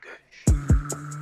[0.00, 1.19] Fala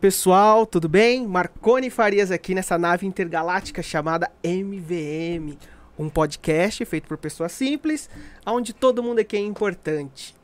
[0.00, 1.26] pessoal, tudo bem?
[1.26, 5.58] Marconi Farias aqui nessa nave intergaláctica chamada MVM,
[5.98, 8.08] um podcast feito por pessoas simples,
[8.46, 10.34] onde todo mundo aqui é importante.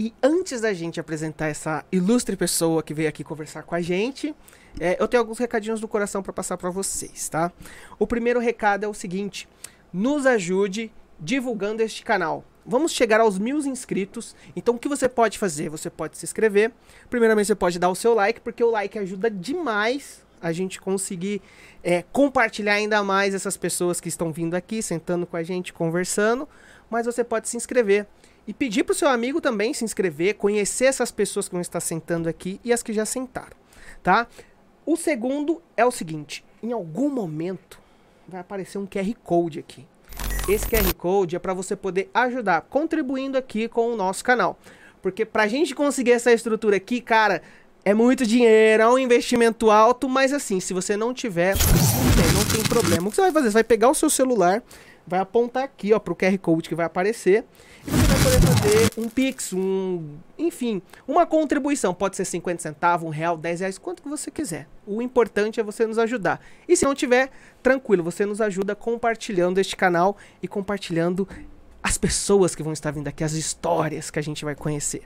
[0.00, 4.34] E antes da gente apresentar essa ilustre pessoa que veio aqui conversar com a gente,
[4.80, 7.52] é, eu tenho alguns recadinhos do coração para passar para vocês, tá?
[8.00, 9.48] O primeiro recado é o seguinte:
[9.92, 10.90] nos ajude
[11.20, 12.44] divulgando este canal.
[12.68, 14.36] Vamos chegar aos mil inscritos.
[14.54, 15.70] Então, o que você pode fazer?
[15.70, 16.70] Você pode se inscrever.
[17.08, 21.40] Primeiramente, você pode dar o seu like, porque o like ajuda demais a gente conseguir
[21.82, 26.46] é, compartilhar ainda mais essas pessoas que estão vindo aqui, sentando com a gente, conversando.
[26.90, 28.06] Mas você pode se inscrever.
[28.46, 31.80] E pedir para o seu amigo também se inscrever, conhecer essas pessoas que vão estar
[31.80, 33.56] sentando aqui e as que já sentaram,
[34.02, 34.26] tá?
[34.86, 37.78] O segundo é o seguinte: em algum momento
[38.26, 39.86] vai aparecer um QR Code aqui.
[40.48, 44.58] Esse QR Code é para você poder ajudar contribuindo aqui com o nosso canal.
[45.02, 47.42] Porque para a gente conseguir essa estrutura aqui, cara,
[47.84, 51.54] é muito dinheiro, é um investimento alto, mas assim, se você não tiver,
[52.34, 53.06] não tem problema.
[53.08, 53.48] O que você vai fazer?
[53.48, 54.62] Você vai pegar o seu celular,
[55.08, 57.44] vai apontar aqui, ó, pro QR Code que vai aparecer
[57.86, 61.94] e você vai poder fazer um Pix, um, enfim, uma contribuição.
[61.94, 64.68] Pode ser 50 centavos, um real, 10 reais, quanto que você quiser.
[64.86, 66.40] O importante é você nos ajudar.
[66.68, 67.30] E se não tiver,
[67.62, 71.26] tranquilo, você nos ajuda compartilhando este canal e compartilhando
[71.82, 75.02] as pessoas que vão estar vindo aqui, as histórias que a gente vai conhecer.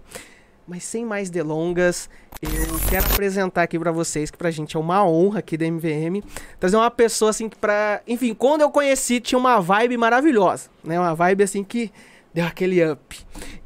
[0.67, 2.09] Mas sem mais delongas,
[2.41, 6.23] eu quero apresentar aqui para vocês que pra gente é uma honra aqui da MVM
[6.59, 10.99] trazer uma pessoa assim que para, enfim, quando eu conheci tinha uma vibe maravilhosa, né?
[10.99, 11.93] Uma vibe assim que
[12.33, 13.19] deu aquele up.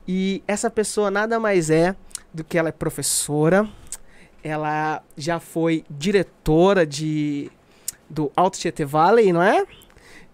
[0.06, 1.94] E essa pessoa nada mais é
[2.32, 3.68] do que ela é professora,
[4.42, 7.50] ela já foi diretora de
[8.08, 9.64] do Alto Tietê Valley, não é?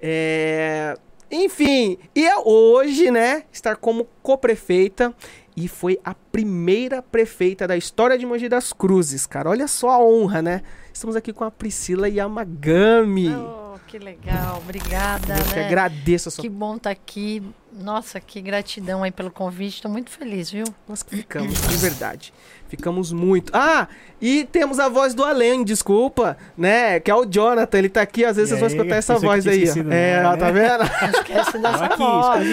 [0.00, 0.96] é
[1.30, 5.14] enfim, e é hoje, né, estar como co-prefeita
[5.56, 9.50] e foi a primeira prefeita da história de Mogi das Cruzes, cara.
[9.50, 10.62] Olha só a honra, né?
[10.92, 13.34] Estamos aqui com a Priscila Yamagami.
[13.34, 15.34] Oh, que legal, obrigada.
[15.34, 15.52] Eu né?
[15.52, 16.42] que agradeço a sua...
[16.42, 17.42] Que bom estar tá aqui.
[17.72, 19.76] Nossa, que gratidão aí pelo convite.
[19.76, 20.64] Estou muito feliz, viu?
[20.88, 22.32] Nós que ficamos, de verdade.
[22.72, 23.52] Ficamos muito.
[23.54, 23.86] Ah,
[24.18, 26.98] e temos a voz do além, desculpa, né?
[26.98, 27.76] Que é o Jonathan.
[27.76, 29.64] Ele tá aqui, às vezes e vocês aí, vão escutar essa voz aí.
[29.68, 29.92] Ó.
[29.92, 30.84] É, ó, tá vendo?
[31.18, 32.48] Esquece dessa aqui, voz.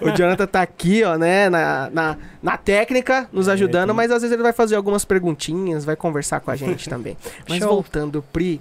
[0.00, 1.50] O Jonathan tá aqui, ó, né?
[1.50, 5.04] Na, na, na técnica, nos é, ajudando, é, mas às vezes ele vai fazer algumas
[5.04, 7.14] perguntinhas, vai conversar com a gente também.
[7.46, 7.68] Mas Show.
[7.68, 8.58] voltando, Pri,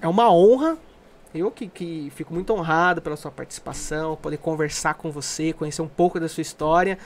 [0.00, 0.76] é uma honra
[1.34, 5.88] eu que, que fico muito honrado pela sua participação, poder conversar com você, conhecer um
[5.88, 6.98] pouco da sua história.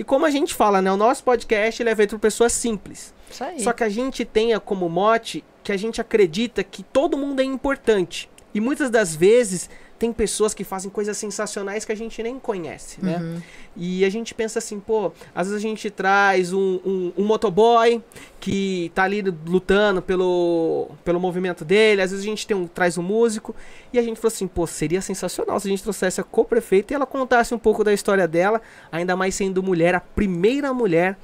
[0.00, 0.90] E como a gente fala, né?
[0.90, 3.12] O nosso podcast ele é feito por pessoas simples.
[3.30, 3.60] Isso aí.
[3.60, 7.44] Só que a gente tenha como mote que a gente acredita que todo mundo é
[7.44, 8.30] importante.
[8.54, 9.68] E muitas das vezes
[10.00, 13.18] tem pessoas que fazem coisas sensacionais que a gente nem conhece, né?
[13.18, 13.42] Uhum.
[13.76, 18.02] E a gente pensa assim, pô, às vezes a gente traz um, um, um, motoboy
[18.40, 22.96] que tá ali lutando pelo, pelo movimento dele, às vezes a gente tem um, traz
[22.96, 23.54] um músico,
[23.92, 26.96] e a gente falou assim, pô, seria sensacional se a gente trouxesse a co-prefeita e
[26.96, 31.18] ela contasse um pouco da história dela, ainda mais sendo mulher, a primeira mulher,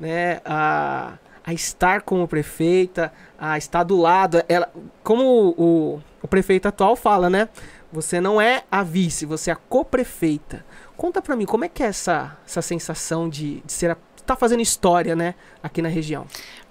[0.00, 4.72] né, a, a estar como prefeita, a estar do lado, ela,
[5.02, 7.46] como o, o, o prefeito atual fala, né?
[7.92, 10.64] Você não é a vice, você é a co-prefeita.
[10.96, 14.34] Conta pra mim, como é que é essa, essa sensação de, de ser a, tá
[14.34, 16.26] fazendo história, né, aqui na região?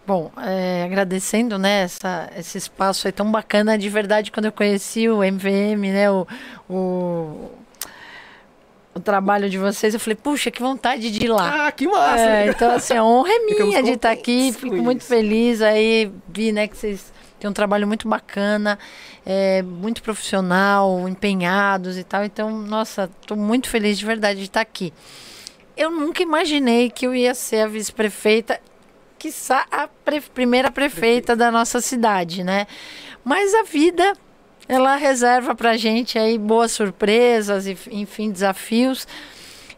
[0.05, 3.77] Bom, é, agradecendo, né, essa, esse espaço é tão bacana.
[3.77, 6.25] De verdade, quando eu conheci o MVM, né, o,
[6.67, 7.51] o,
[8.95, 11.67] o trabalho de vocês, eu falei, puxa, que vontade de ir lá.
[11.67, 12.19] Ah, que massa!
[12.19, 14.51] É, então, assim, a honra é minha de estar aqui.
[14.53, 15.61] Fico muito feliz.
[15.61, 18.79] Aí vi, né, que vocês têm um trabalho muito bacana
[19.25, 22.23] é, muito profissional, empenhados e tal.
[22.23, 24.93] Então, nossa, estou muito feliz de verdade de estar aqui.
[25.75, 28.59] Eu nunca imaginei que eu ia ser a vice-prefeita,
[29.17, 29.31] que
[29.71, 32.67] a pre primeira prefeita da nossa cidade, né?
[33.23, 34.13] Mas a vida,
[34.67, 39.07] ela reserva para gente aí boas surpresas e, enfim, desafios.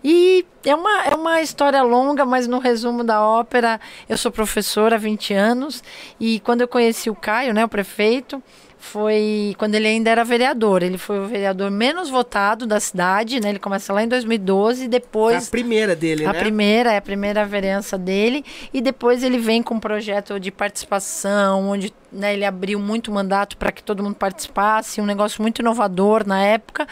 [0.04, 3.80] E é uma, é uma história longa, mas no resumo da ópera,
[4.10, 5.84] eu sou professora há 20 anos
[6.20, 8.44] e quando eu conheci o Caio, né, o prefeito,
[8.84, 10.84] foi quando ele ainda era vereador.
[10.84, 13.50] Ele foi o vereador menos votado da cidade, né?
[13.50, 15.48] Ele começa lá em 2012 e depois...
[15.48, 16.38] A primeira dele, a né?
[16.38, 18.44] A primeira, é a primeira vereança dele.
[18.74, 23.56] E depois ele vem com um projeto de participação, onde né, ele abriu muito mandato
[23.56, 26.86] para que todo mundo participasse, um negócio muito inovador na época.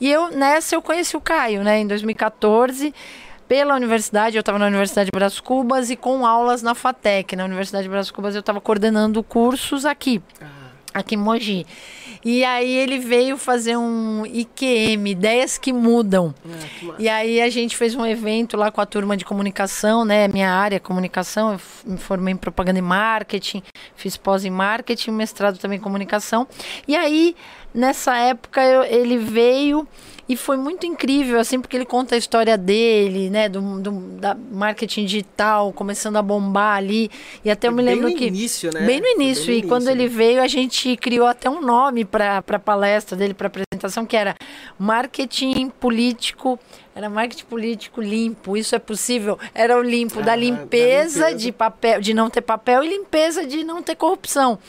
[0.00, 1.80] E eu, nessa, eu conheci o Caio, né?
[1.80, 2.94] Em 2014
[3.46, 7.36] pela universidade, eu estava na Universidade de Bras Cubas e com aulas na FATEC.
[7.36, 10.22] Na Universidade de Bras Cubas eu estava coordenando cursos aqui.
[10.40, 10.63] Ah
[10.94, 11.66] aqui em Mogi.
[12.24, 16.34] E aí ele veio fazer um IQM, Ideias que Mudam.
[16.46, 20.06] Ah, que e aí a gente fez um evento lá com a turma de comunicação,
[20.06, 20.26] né?
[20.28, 21.52] Minha área, comunicação.
[21.52, 23.62] Eu me formei em propaganda e marketing,
[23.94, 26.46] fiz pós em marketing, mestrado também em comunicação.
[26.88, 27.36] E aí,
[27.74, 29.86] nessa época, eu, ele veio
[30.28, 33.48] e foi muito incrível, assim, porque ele conta a história dele, né?
[33.48, 37.10] Do, do da marketing digital, começando a bombar ali.
[37.44, 38.24] E até eu me lembro bem que.
[38.24, 38.86] Bem no início, né?
[38.86, 39.46] Bem no início.
[39.46, 40.08] Bem no e quando ele né?
[40.08, 44.34] veio, a gente criou até um nome para a palestra dele, para apresentação, que era
[44.78, 46.58] Marketing Político.
[46.96, 49.36] Era marketing político limpo, isso é possível.
[49.52, 52.88] Era o limpo ah, da, limpeza da limpeza de papel, de não ter papel e
[52.88, 54.60] limpeza de não ter corrupção.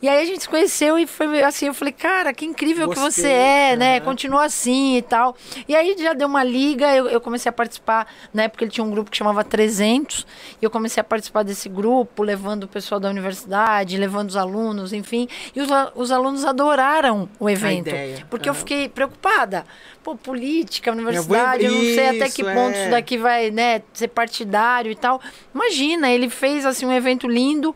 [0.00, 3.04] E aí a gente se conheceu e foi assim, eu falei, cara, que incrível Gostei.
[3.04, 3.78] que você é, uhum.
[3.78, 4.00] né?
[4.00, 5.36] Continua assim e tal.
[5.66, 8.84] E aí já deu uma liga, eu, eu comecei a participar, na época ele tinha
[8.84, 10.26] um grupo que chamava 300,
[10.60, 14.92] e eu comecei a participar desse grupo, levando o pessoal da universidade, levando os alunos,
[14.92, 15.28] enfim.
[15.54, 17.90] E os, os alunos adoraram o evento.
[18.30, 18.54] Porque uhum.
[18.54, 19.64] eu fiquei preocupada.
[20.02, 22.82] Pô, política, universidade, eu, eu não sei até que ponto é.
[22.82, 25.20] isso daqui vai, né, ser partidário e tal.
[25.54, 27.74] Imagina, ele fez assim um evento lindo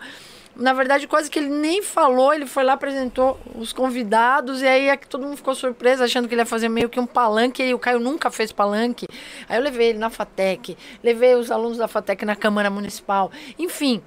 [0.63, 4.89] na verdade, quase que ele nem falou, ele foi lá, apresentou os convidados, e aí
[4.89, 7.63] é que todo mundo ficou surpreso, achando que ele ia fazer meio que um palanque,
[7.65, 9.07] e o Caio nunca fez palanque.
[9.49, 14.01] Aí eu levei ele na FATEC, levei os alunos da FATEC na Câmara Municipal, enfim,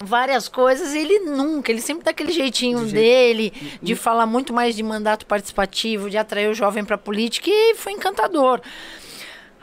[0.00, 3.78] várias coisas, ele nunca, ele sempre dá aquele jeitinho de dele, jeito.
[3.84, 7.74] de falar muito mais de mandato participativo, de atrair o jovem para a política, e
[7.74, 8.60] foi encantador.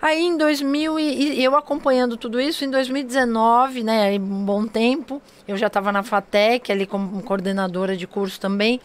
[0.02, 5.58] Aí em 2000 e, eu acompanhando tudo isso em 2019, né, um bom tempo, eu
[5.58, 8.80] já estava na Fatec ali como coordenadora de curso também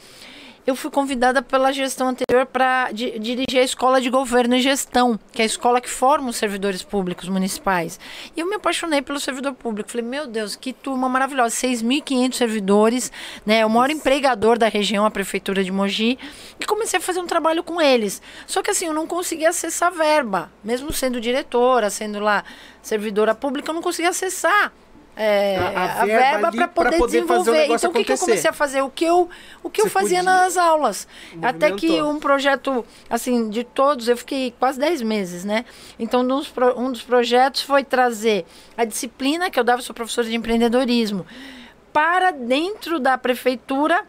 [0.66, 5.18] eu fui convidada pela gestão anterior para di dirigir a Escola de Governo e Gestão,
[5.30, 8.00] que é a escola que forma os servidores públicos municipais.
[8.34, 9.90] E eu me apaixonei pelo servidor público.
[9.90, 11.54] Falei, meu Deus, que turma maravilhosa.
[11.54, 13.12] 6.500 servidores,
[13.44, 13.64] né?
[13.66, 16.18] O maior empregador da região, a Prefeitura de Mogi.
[16.58, 18.22] E comecei a fazer um trabalho com eles.
[18.46, 20.50] Só que assim, eu não conseguia acessar verba.
[20.62, 22.42] Mesmo sendo diretora, sendo lá
[22.82, 24.72] servidora pública, eu não conseguia acessar
[25.16, 27.66] é, a, a, verba, para poder, poder, desenvolver.
[27.66, 28.82] então, o que, que, eu comecei a fazer?
[28.82, 29.28] O que eu,
[29.62, 30.22] o que eu fazia podia.
[30.22, 31.06] nas aulas.
[31.40, 35.64] Até que um projeto, assim, de todos, eu fiquei quase 10 meses, né?
[35.98, 38.44] Então, um dos, um dos projetos foi trazer
[38.76, 41.24] a disciplina que eu dava, sou professora de empreendedorismo,
[41.92, 44.04] para dentro da prefeitura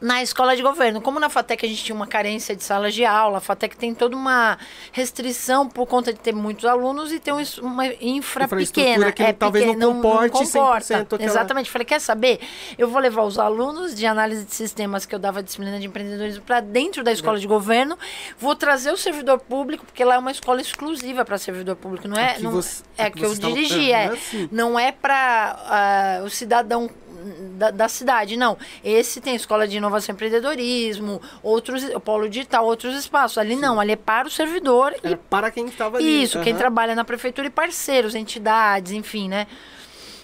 [0.00, 1.00] na escola de governo.
[1.00, 3.94] Como na FATEC a gente tinha uma carência de salas de aula, a FATEC tem
[3.94, 4.58] toda uma
[4.92, 9.12] restrição por conta de ter muitos alunos e ter uma infra pequena.
[9.12, 10.98] Que é talvez pequena, não comporte não, comporta.
[10.98, 11.22] Aquela...
[11.22, 11.70] Exatamente.
[11.70, 12.40] Falei, quer saber?
[12.76, 16.42] Eu vou levar os alunos de análise de sistemas que eu dava disciplina de empreendedorismo
[16.42, 17.40] para dentro da escola é.
[17.40, 17.98] de governo,
[18.38, 22.16] vou trazer o servidor público, porque lá é uma escola exclusiva para servidor público, não
[22.16, 22.38] é?
[22.38, 24.06] Não, você, é que eu dirigi, é.
[24.06, 24.48] Assim.
[24.50, 26.90] Não é para uh, ah, o cidadão
[27.56, 28.36] da, da, cidade.
[28.36, 33.38] Não, esse tem escola de inovação e empreendedorismo, outros, o polo digital, outros espaços.
[33.38, 33.60] Ali Sim.
[33.60, 34.94] não, ali é para o servidor.
[35.02, 36.22] É e para quem estava ali.
[36.22, 36.44] Isso, uhum.
[36.44, 39.46] quem trabalha na prefeitura e parceiros, entidades, enfim, né?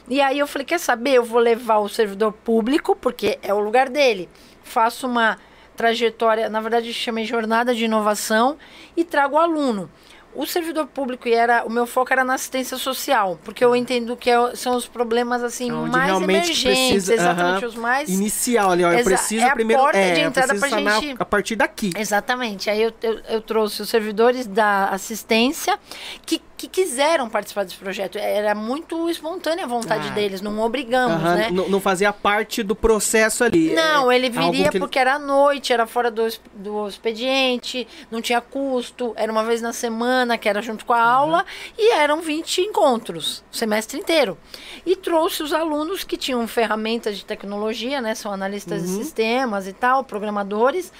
[0.08, 1.14] E aí eu falei, quer saber?
[1.14, 4.28] Eu vou levar o servidor público, porque é o lugar dele.
[4.62, 5.38] Faço uma
[5.76, 8.58] trajetória, na verdade chamei jornada de inovação
[8.94, 9.90] e trago o aluno
[10.34, 14.16] o servidor público e era o meu foco era na assistência social, porque eu entendo
[14.16, 18.08] que é, são os problemas assim Onde mais emergentes, precisa, exatamente uh -huh, os mais
[18.08, 21.90] inicial ali, ó, eu preciso é primeiro é, de entrada pra gente a partir daqui.
[21.96, 22.70] Exatamente.
[22.70, 25.78] Aí eu, eu, eu trouxe os servidores da assistência
[26.24, 28.18] que que quiseram participar desse projeto.
[28.18, 30.10] Era muito espontânea a vontade ah.
[30.10, 31.48] deles, não obrigamos, né?
[31.50, 33.72] Não fazia parte do processo ali.
[33.72, 35.08] Não, é, ele viria porque ele...
[35.08, 39.72] era à noite, era fora do, do expediente, não tinha custo, era uma vez na
[39.72, 41.18] semana, que era junto com a uhum.
[41.18, 41.46] aula,
[41.78, 44.36] e eram 20 encontros, o semestre inteiro.
[44.84, 48.14] E trouxe os alunos que tinham ferramentas de tecnologia, né?
[48.14, 48.98] São analistas uhum.
[48.98, 50.92] de sistemas e tal, programadores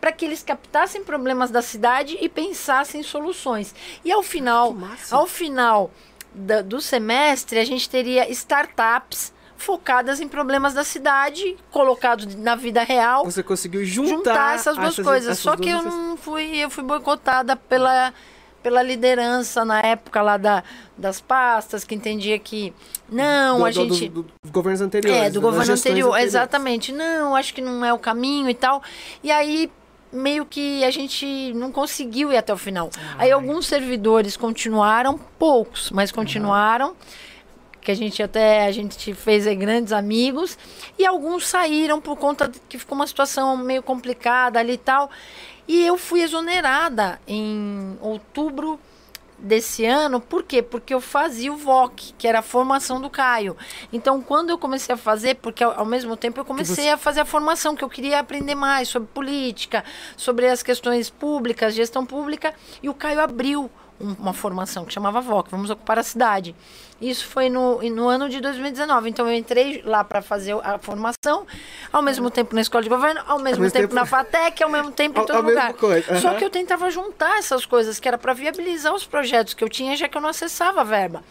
[0.00, 3.74] para que eles captassem problemas da cidade e pensassem em soluções.
[4.04, 4.76] E ao final,
[5.10, 5.90] ao final
[6.34, 12.82] da, do semestre, a gente teria startups focadas em problemas da cidade, colocados na vida
[12.82, 13.24] real.
[13.24, 15.30] Você conseguiu juntar, juntar essas duas essas, coisas.
[15.30, 18.12] Essas Só duas que eu não fui, eu fui boicotada pela
[18.62, 20.62] pela liderança na época lá da,
[20.96, 22.72] das pastas, que entendia que
[23.08, 24.08] não, do, a gente.
[24.08, 25.22] Do, do, dos governos anteriores.
[25.22, 26.92] É, do governo anterior, exatamente.
[26.92, 28.82] Não, acho que não é o caminho e tal.
[29.22, 29.70] E aí
[30.12, 32.90] meio que a gente não conseguiu ir até o final.
[32.96, 33.26] Ai.
[33.26, 36.88] Aí alguns servidores continuaram, poucos, mas continuaram.
[36.88, 36.94] Uhum.
[37.80, 40.58] Que a gente até a gente fez grandes amigos
[40.98, 45.10] e alguns saíram por conta que ficou uma situação meio complicada ali e tal.
[45.66, 48.78] E eu fui exonerada em outubro
[49.42, 50.62] desse ano, por quê?
[50.62, 53.56] Porque eu fazia o VOC, que era a formação do Caio.
[53.92, 56.90] Então, quando eu comecei a fazer, porque ao, ao mesmo tempo eu comecei você...
[56.90, 59.84] a fazer a formação, que eu queria aprender mais sobre política,
[60.16, 63.70] sobre as questões públicas, gestão pública, e o Caio abriu
[64.00, 66.54] uma formação que chamava VOC, Vamos Ocupar a Cidade.
[67.00, 69.08] Isso foi no, no ano de 2019.
[69.08, 71.46] Então eu entrei lá para fazer a formação,
[71.92, 74.62] ao mesmo tempo na escola de governo, ao mesmo, ao mesmo tempo, tempo, na FATEC,
[74.62, 75.72] ao mesmo tempo em todo lugar.
[75.72, 76.20] Uhum.
[76.20, 79.68] Só que eu tentava juntar essas coisas, que era para viabilizar os projetos que eu
[79.68, 81.22] tinha, já que eu não acessava a verba.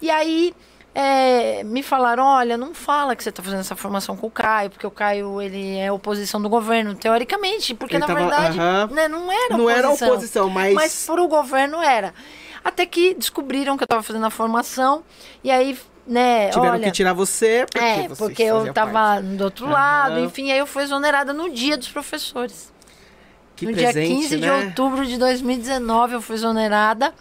[0.00, 0.54] E aí
[0.94, 4.70] é, me falaram, olha, não fala que você está fazendo essa formação com o Caio,
[4.70, 8.62] porque o Caio ele é oposição do governo, teoricamente, porque ele na tava, verdade uh
[8.62, 8.90] -huh.
[8.90, 9.58] né, não era oposição.
[9.58, 10.74] Não era oposição, mas...
[10.74, 12.12] Mas para o governo era.
[12.64, 15.04] Até que descobriram que eu estava fazendo a formação,
[15.44, 15.78] e aí
[16.08, 19.72] né, Tiveram olha, que tirar você porque É, porque eu estava do outro uhum.
[19.72, 22.72] lado, enfim, aí eu fui exonerada no dia dos professores.
[23.54, 24.46] Que no presente, dia 15 né?
[24.46, 27.12] de outubro de 2019 eu fui exonerada.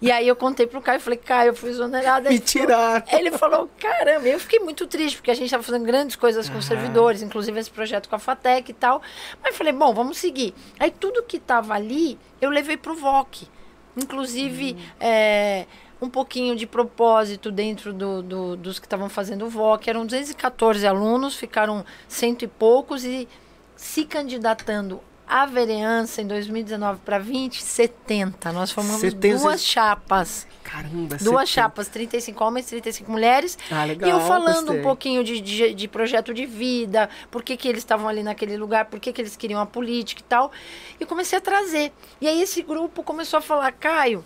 [0.00, 2.30] E aí eu contei pro Caio, falei, Caio, eu fui exonerada.
[2.30, 3.04] Me tirar.
[3.12, 6.58] Ele falou, caramba, eu fiquei muito triste, porque a gente estava fazendo grandes coisas com
[6.58, 9.02] os servidores, inclusive esse projeto com a FATEC e tal.
[9.42, 10.54] Mas falei, bom, vamos seguir.
[10.78, 13.48] Aí tudo que estava ali, eu levei pro VOC.
[13.96, 14.92] Inclusive, hum.
[15.00, 15.66] é,
[16.00, 19.88] um pouquinho de propósito dentro do, do dos que estavam fazendo o VOC.
[19.90, 23.28] Eram 214 alunos, ficaram cento e poucos e
[23.74, 28.52] se candidatando a vereança em 2019 para 20, 70.
[28.52, 29.38] Nós formamos 70...
[29.38, 30.46] duas chapas.
[30.62, 31.46] Caramba, Duas 70.
[31.46, 33.58] chapas, 35 homens, 35 mulheres.
[33.70, 34.08] Ah, legal.
[34.08, 34.80] E eu falando gostei.
[34.80, 38.56] um pouquinho de, de, de, projeto de vida, por que, que eles estavam ali naquele
[38.56, 40.52] lugar, por que, que eles queriam a política e tal.
[41.00, 41.92] E comecei a trazer.
[42.20, 44.22] E aí esse grupo começou a falar, Caio,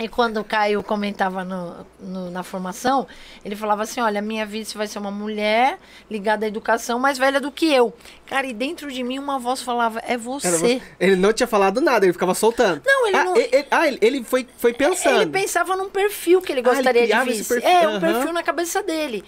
[0.00, 3.06] e quando o Caio comentava no, no, na formação,
[3.44, 5.78] ele falava assim: Olha, minha vice vai ser uma mulher
[6.10, 7.92] ligada à educação, mais velha do que eu.
[8.24, 10.80] Cara, e dentro de mim uma voz falava: É você.
[10.98, 12.80] Ele não tinha falado nada, ele ficava soltando.
[12.84, 13.36] Não, ele ah, não.
[13.36, 15.20] Ele, ah, ele foi, foi pensando.
[15.20, 17.62] Ele pensava num perfil que ele gostaria ah, ele de vice.
[17.62, 18.00] É, um uhum.
[18.00, 19.22] perfil na cabeça dele.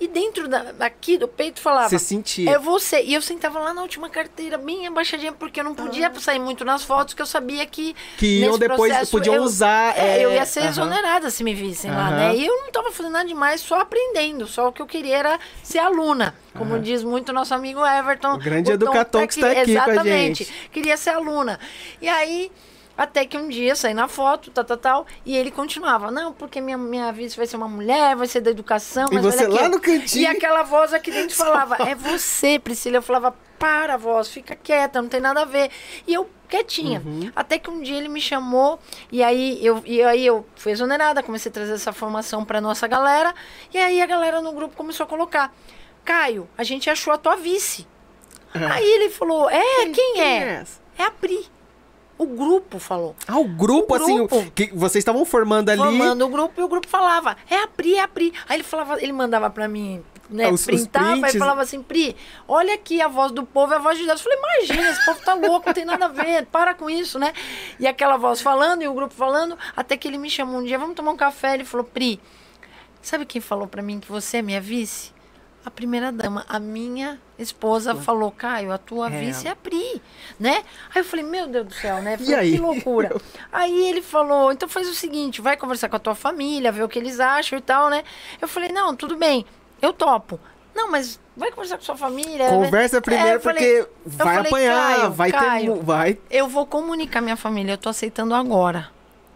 [0.00, 1.88] E dentro da, daqui do peito falava.
[1.88, 2.50] Você sentia.
[2.50, 3.02] É você.
[3.02, 6.20] E eu sentava lá na última carteira, bem abaixadinha, porque eu não podia ah.
[6.20, 7.94] sair muito nas fotos, que eu sabia que.
[8.16, 9.96] Que iam depois, processo, podiam eu, usar.
[9.96, 10.68] É, é, eu ia ser uh -huh.
[10.68, 11.98] exonerada se me vissem uh -huh.
[11.98, 12.36] lá, né?
[12.36, 14.46] E eu não estava fazendo nada demais, só aprendendo.
[14.46, 16.34] Só o que eu queria era ser aluna.
[16.54, 16.82] Como uh -huh.
[16.82, 18.34] diz muito nosso amigo Everton.
[18.34, 19.94] O grande o educator que está aqui Exatamente.
[19.94, 20.52] com a gente.
[20.72, 21.58] Queria ser aluna.
[22.00, 22.50] E aí.
[22.96, 26.60] Até que um dia saí na foto, tal, tal, tal, e ele continuava, não, porque
[26.60, 29.06] minha, minha vice vai ser uma mulher, vai ser da educação.
[29.10, 30.22] E você lá no cantinho.
[30.22, 32.98] E aquela voz aqui dentro falava, é você, Priscila.
[32.98, 35.70] Eu falava, para, voz, fica quieta, não tem nada a ver.
[36.06, 37.02] E eu quietinha.
[37.04, 37.32] Uhum.
[37.34, 38.78] Até que um dia ele me chamou
[39.10, 42.86] e aí eu, e aí eu fui exonerada, comecei a trazer essa formação para nossa
[42.86, 43.34] galera.
[43.72, 45.52] E aí a galera no grupo começou a colocar:
[46.04, 47.86] Caio, a gente achou a tua vice.
[48.54, 48.66] Uhum.
[48.70, 50.36] Aí ele falou: É, quem, quem é?
[50.36, 50.64] é?
[50.98, 51.53] É a Pri.
[52.16, 53.16] O grupo falou.
[53.26, 54.36] Ah, o grupo, o assim, grupo.
[54.36, 55.80] assim, que vocês estavam formando ali.
[55.80, 58.32] Formando o grupo e o grupo falava, é a Pri, é a Pri.
[58.48, 62.14] Aí ele falava, ele mandava para mim, né, os, printava os e falava assim, Pri,
[62.46, 64.24] olha aqui a voz do povo, é a voz de Deus.
[64.24, 67.18] Eu falei, imagina, esse povo tá louco, não tem nada a ver, para com isso,
[67.18, 67.32] né?
[67.80, 70.78] E aquela voz falando e o grupo falando, até que ele me chamou um dia,
[70.78, 71.54] vamos tomar um café.
[71.54, 72.20] Ele falou, Pri,
[73.02, 75.12] sabe quem falou para mim que você é minha vice?
[75.64, 79.18] A primeira dama, a minha esposa falou, Caio, a tua é.
[79.20, 80.02] vice é a Pri,
[80.38, 80.62] né?
[80.94, 82.18] Aí eu falei, meu Deus do céu, né?
[82.18, 82.52] Falei, e aí?
[82.52, 83.16] Que loucura.
[83.50, 86.88] aí ele falou, então faz o seguinte, vai conversar com a tua família, ver o
[86.88, 88.04] que eles acham e tal, né?
[88.40, 89.46] Eu falei, não, tudo bem,
[89.80, 90.38] eu topo.
[90.74, 92.48] Não, mas vai conversar com sua família.
[92.48, 95.82] Conversa primeiro, é, falei, porque vai falei, apanhar, Caio, vai Caio, ter.
[95.84, 96.18] Vai.
[96.30, 98.90] Eu vou comunicar minha família, eu tô aceitando agora.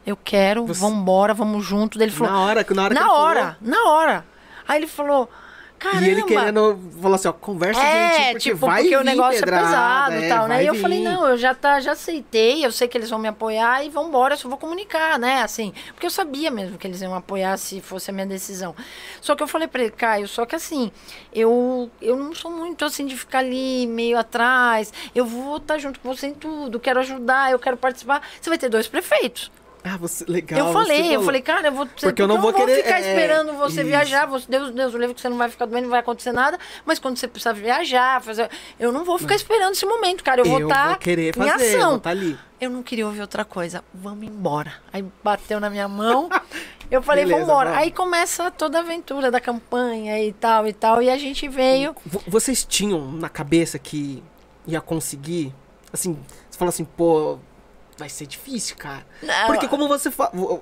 [0.05, 0.81] Eu quero, Você...
[0.81, 2.01] vambora, vamos junto.
[2.01, 2.33] Ele falou.
[2.33, 3.57] Na hora, na hora Na hora, falou...
[3.61, 4.27] na hora.
[4.67, 5.31] Aí ele falou.
[5.79, 6.07] Caramba.
[6.07, 9.39] E ele querendo falar assim, ó, conversa, é, gente, porque tipo, vai porque o negócio
[9.39, 10.65] pedrada, é pesado e é, tal, né?
[10.65, 10.81] E eu vir.
[10.81, 13.89] falei, não, eu já tá, já aceitei, eu sei que eles vão me apoiar e
[13.89, 15.43] vão embora, eu só vou comunicar, né?
[15.43, 18.75] Assim, porque eu sabia mesmo que eles iam apoiar se fosse a minha decisão.
[19.21, 20.91] Só que eu falei para ele, Caio, só que assim,
[21.33, 24.93] eu eu não sou muito assim de ficar ali meio atrás.
[25.15, 28.23] Eu vou estar tá junto com você em tudo, quero ajudar, eu quero participar.
[28.41, 29.51] Você vai ter dois prefeitos.
[29.85, 30.59] Ah, você, legal.
[30.59, 33.01] Eu falei, eu falei, cara, eu vou, porque, porque eu não vou, vou querer, ficar
[33.01, 33.89] é, esperando você isso.
[33.89, 34.27] viajar.
[34.27, 36.59] Você, Deus, Deus, o livro que você não vai ficar doente, não vai acontecer nada.
[36.85, 40.41] Mas quando você precisar viajar, fazer, eu não vou ficar esperando esse momento, cara.
[40.41, 41.89] Eu, eu vou estar vou querer em fazer, ação.
[41.89, 42.39] Vou estar ali.
[42.61, 43.85] Eu não queria ouvir outra coisa.
[43.95, 44.73] Vamos embora.
[44.93, 46.29] Aí bateu na minha mão.
[46.91, 47.79] Eu falei, Beleza, vamos embora.
[47.79, 51.03] Aí começa toda a aventura da campanha e tal e tal.
[51.03, 51.95] E a gente veio.
[52.27, 54.23] Vocês tinham na cabeça que
[54.67, 55.55] ia conseguir?
[55.93, 56.19] Assim,
[56.49, 57.39] você falou assim, pô,
[57.99, 59.05] vai ser difícil, cara.
[59.23, 60.11] Não, Porque como você,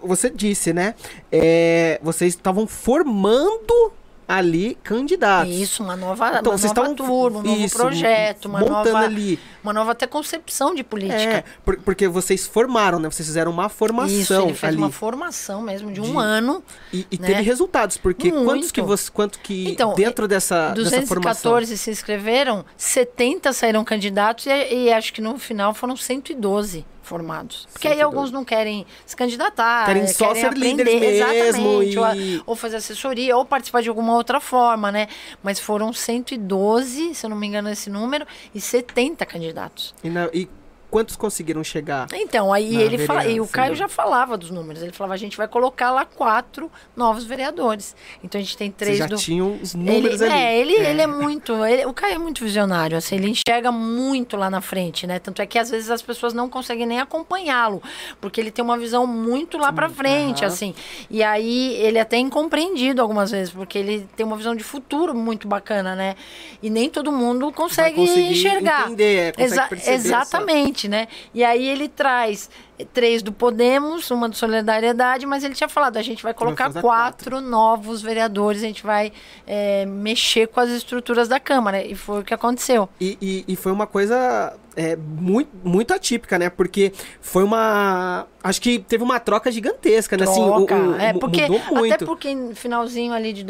[0.03, 0.95] você disse, né?
[1.31, 3.93] é, vocês estavam formando
[4.29, 5.55] ali candidatos.
[5.55, 8.91] Isso, uma nova, Então, uma vocês nova estavam turma, um novo isso, projeto, uma montando
[8.91, 9.39] nova, ali.
[9.63, 11.17] uma nova até concepção de política.
[11.21, 13.09] É, por- porque vocês formaram, né?
[13.09, 14.79] Vocês fizeram uma formação Isso, ele fez ali.
[14.79, 16.61] uma formação mesmo de um De- ano.
[16.93, 17.27] E, e né?
[17.29, 18.73] teve resultados, porque quantos Muito.
[18.75, 21.53] que você, quanto que Então, dentro dessa, dessa formação?
[21.53, 27.67] 214 se inscreveram, 70 saíram candidatos e, e acho que no final foram 112 formados.
[27.73, 28.03] Porque aí 112.
[28.17, 32.77] alguns não querem se candidatar, Querem só ser aprender, mesmo exatamente, ou, e- ou fazer
[32.77, 35.09] assessoria, ou participar de alguma outra forma, né?
[35.43, 39.95] Mas foram 112, se eu não me engano esse número, e 70 candidatos.
[40.03, 40.49] E, na- e
[40.91, 42.07] quantos conseguiram chegar?
[42.15, 43.77] Então, aí ele fala, e o Caio né?
[43.77, 44.83] já falava dos números.
[44.83, 47.95] Ele falava, a gente vai colocar lá quatro novos vereadores.
[48.23, 49.17] Então a gente tem três já do.
[49.17, 50.33] tinham os Ele, números ali.
[50.33, 51.53] é, ele, ele é muito.
[51.65, 55.19] ele- o Caio é muito visionário, assim, ele enxerga muito lá na frente, né?
[55.19, 57.83] Tanto é que às vezes as pessoas não conseguem nem acompanhá-lo,
[58.21, 60.53] porque ele tem uma visão muito lá pra frente, aham.
[60.53, 60.75] assim.
[61.11, 65.15] E aí ele é até incompreendido algumas vezes, porque ele tem uma visão de futuro
[65.15, 66.15] muito bacana, né?
[66.63, 68.87] E nem todo mundo consegue enxergar.
[68.87, 71.09] entender, é, consegue Exa- perceber exatamente, né?
[71.35, 72.51] E aí ele traz
[72.85, 76.81] três do Podemos, uma do Solidariedade, mas ele tinha falado, a gente vai colocar fazer
[76.81, 79.13] quatro, novos vereadores, a gente vai
[79.47, 81.83] é, mexer com as estruturas da Câmara.
[81.85, 82.89] E foi o que aconteceu.
[83.01, 86.51] E, e- e foi uma coisa é, muito, muito atípica, né?
[86.51, 88.27] Porque foi uma.
[88.45, 90.25] Acho que teve uma troca gigantesca, né?
[90.25, 90.75] Assim, o- Troca.
[90.77, 91.95] o- é, mu- porque, mudou muito.
[91.95, 93.43] Até porque no finalzinho ali de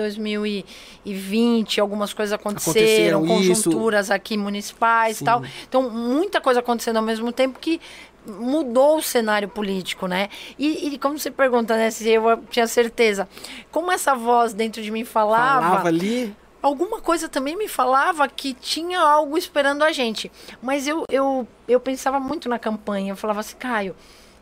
[1.05, 3.65] 2020, algumas coisas Aconteceram, aconteceram, isso.
[3.65, 5.43] conjunturas aqui municipais e tal.
[5.69, 7.81] Então, muita coisa acontecendo ao mesmo tempo que
[8.27, 10.29] mudou o cenário político, né?
[10.59, 13.29] E, e como você pergunta, né, se eu tinha certeza,
[13.71, 16.35] como essa voz dentro de mim falava, Falava ali.
[16.63, 20.31] alguma coisa também me falava que tinha algo esperando a gente.
[20.61, 23.13] Mas eu, eu, eu pensava muito na campanha.
[23.13, 23.95] Eu falava assim, Caio,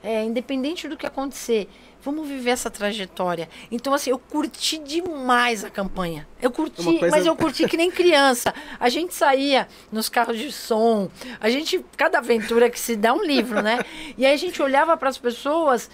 [0.02, 1.68] é, independente do que acontecer,
[2.04, 3.48] vamos viver essa trajetória.
[3.70, 6.28] Então, assim, eu curti demais a campanha.
[6.40, 8.52] Eu curti, coisa- mas eu curti que nem criança.
[8.78, 11.08] A gente saía nos carros de som,
[11.40, 13.78] a gente, cada aventura que se dá um livro, né?
[14.18, 15.90] E aí a gente olhava para as pessoas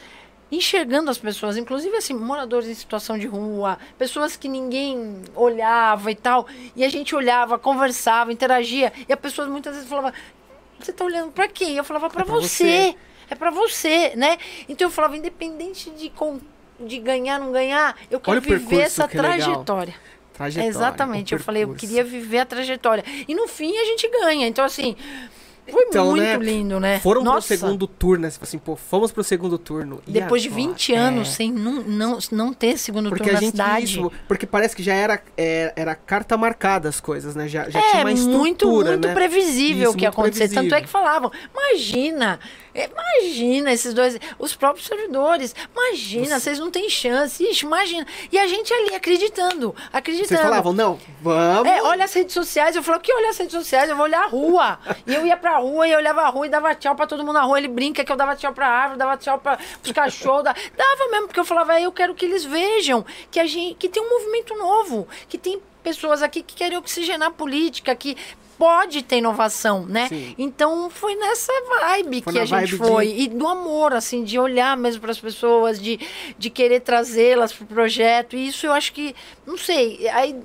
[0.53, 6.15] enxergando as pessoas, inclusive assim, moradores em situação de rua, pessoas que ninguém olhava e
[6.17, 6.45] tal,
[6.75, 10.13] e a gente olhava, conversava, interagia, e a pessoa muitas vezes falava:
[10.81, 12.49] "Você tá olhando para quê?" E eu falava: "Para É você".
[12.49, 12.97] você.
[13.31, 14.37] É para você, né?
[14.69, 16.41] Então eu falava, independente de com-
[16.81, 19.33] de ganhar não ganhar, eu quero Olha viver essa que legal.
[19.39, 19.95] trajetória.
[20.35, 20.69] Trajetória.
[20.69, 21.33] Exatamente.
[21.35, 23.05] Eu falei, eu queria viver a trajetória.
[23.29, 24.47] E no fim a gente ganha.
[24.49, 24.97] Então, assim,
[25.71, 26.99] foi Então, muito né, lindo, né?
[27.01, 28.31] Foram Nossa, pro segundo turno, né?
[28.31, 30.03] Você assim, pô, fomos pro segundo turno.
[30.07, 30.63] Depois de agora?
[30.69, 31.31] 20 anos É.
[31.33, 33.85] sem não, não, não ter segundo Porque turno a na gente cidade.
[33.85, 37.49] isso, porque parece que já era, é, era carta marcada as coisas, né?
[37.49, 39.15] Já, já é, tinha uma estrutura, muito, muito né?
[39.15, 40.49] previsível o que ia acontecer.
[40.49, 42.39] Tanto é que falavam, imagina,
[42.75, 48.07] é, imagina esses dois, os próprios servidores, imagina, vocês não têm chance, ixi, imagina.
[48.31, 50.29] E a gente ali acreditando, acreditando.
[50.29, 51.69] Vocês falavam, não, vamos.
[51.71, 52.77] É, olha as redes sociais.
[52.77, 53.89] Eu falava, que olha as redes sociais?
[53.91, 54.79] Eu vou olhar a rua.
[55.07, 57.21] E eu ia pra rua e eu olhava a rua e dava tchau pra todo
[57.21, 57.59] mundo na rua.
[57.59, 60.45] Ele brinca que eu dava tchau pra árvore, dava tchau pra, pros cachorros.
[60.45, 63.75] da- Dava mesmo, porque eu falava, "É, eu quero que eles vejam que, a gente,
[63.75, 68.17] que tem um movimento novo, que tem pessoas aqui que querem oxigenar a política, que
[68.59, 70.07] pode ter inovação, né?
[70.09, 70.35] Sim.
[70.37, 73.07] Então foi nessa vibe Foi que a gente foi.
[73.07, 75.99] de- E do amor, assim, de olhar mesmo para as pessoas, de,
[76.37, 78.37] de querer trazê-las pro projeto.
[78.37, 80.37] E isso eu acho que, não sei, aí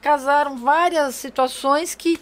[0.00, 2.18] casaram várias situações que,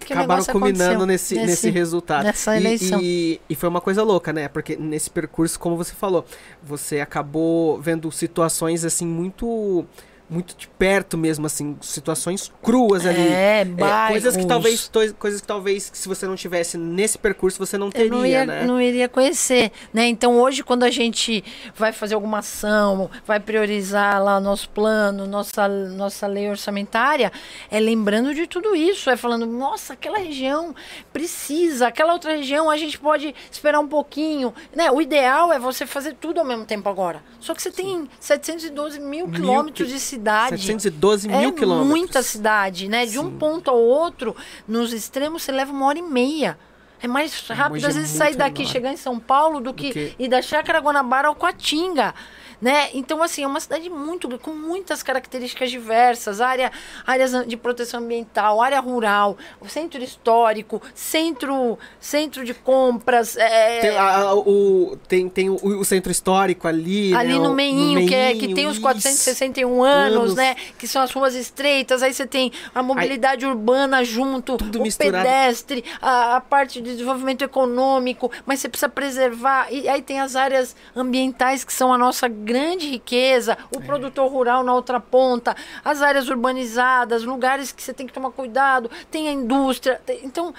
[0.00, 2.24] que acabaram combinando aconteceu nesse, nesse, resultado.
[2.24, 3.00] nessa E- eleição.
[3.02, 4.48] E, e foi uma coisa louca, né?
[4.48, 6.24] Porque nesse percurso, como você falou,
[6.62, 9.84] você acabou vendo situações assim muito
[10.30, 13.28] muito de perto mesmo, assim, situações cruas ali.
[13.28, 13.64] É,
[14.08, 14.88] coisas que bairros.
[14.90, 18.44] talvez coisas que talvez se você não tivesse nesse percurso você não teria, não ia,
[18.46, 18.64] né?
[18.66, 20.06] não iria conhecer, né?
[20.06, 21.42] Então hoje quando a gente
[21.74, 27.32] vai fazer alguma ação, vai priorizar lá nosso plano, nossa nossa lei orçamentária,
[27.70, 30.74] é lembrando de tudo isso, é falando, nossa, aquela região
[31.12, 34.90] precisa, aquela outra região a gente pode esperar um pouquinho, né?
[34.90, 37.22] O ideal é você fazer tudo ao mesmo tempo agora.
[37.40, 40.17] Só que você tem 712 mil Mil quilômetros qui- de cidade.
[40.50, 41.88] 712 mil é quilômetros.
[41.88, 43.06] muita cidade, né?
[43.06, 43.38] De um Sim.
[43.38, 44.34] ponto ao outro,
[44.66, 46.58] nos extremos, você leva uma hora e meia.
[47.00, 49.92] É mais rápido, às vezes, sair daqui, e chegar em São Paulo, do que, do
[49.92, 50.14] que...
[50.18, 52.12] ir da Chácara Guanabara ao Coatinga
[52.60, 52.88] né?
[52.94, 56.70] Então, assim, é uma cidade muito com muitas características diversas, área,
[57.06, 59.36] áreas de proteção ambiental, área rural,
[59.68, 63.36] centro histórico, centro, centro de compras.
[63.36, 63.80] É...
[63.80, 67.38] Tem, a, o, tem, tem o, o, centro histórico ali, Ali né?
[67.38, 70.56] no, meinho, que, é, que tem os 461 anos, anos, né?
[70.78, 75.24] Que são as ruas estreitas, aí você tem a mobilidade aí, urbana junto, o misturado.
[75.24, 79.68] pedestre, a, a parte de desenvolvimento econômico, mas você precisa preservar.
[79.70, 83.84] E aí tem as áreas ambientais que são a nossa grande riqueza, o é.
[83.84, 88.90] produtor rural na outra ponta, as áreas urbanizadas, lugares que você tem que tomar cuidado,
[89.10, 90.00] tem a indústria.
[90.06, 90.54] Tem, então,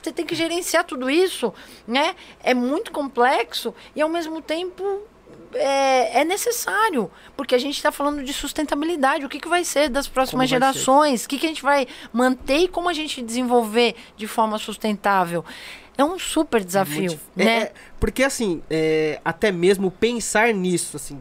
[0.00, 1.52] você tem que gerenciar tudo isso,
[1.86, 2.14] né?
[2.42, 5.02] É muito complexo e ao mesmo tempo
[5.54, 9.24] é, é, necessário, porque a gente está falando de sustentabilidade.
[9.24, 11.24] O que, que vai ser das próximas gerações?
[11.24, 15.44] O que, que a gente vai manter e como a gente desenvolver de forma sustentável?
[16.02, 17.62] É um super desafio, é, né?
[17.62, 21.16] É, porque assim, é, até mesmo pensar nisso, assim,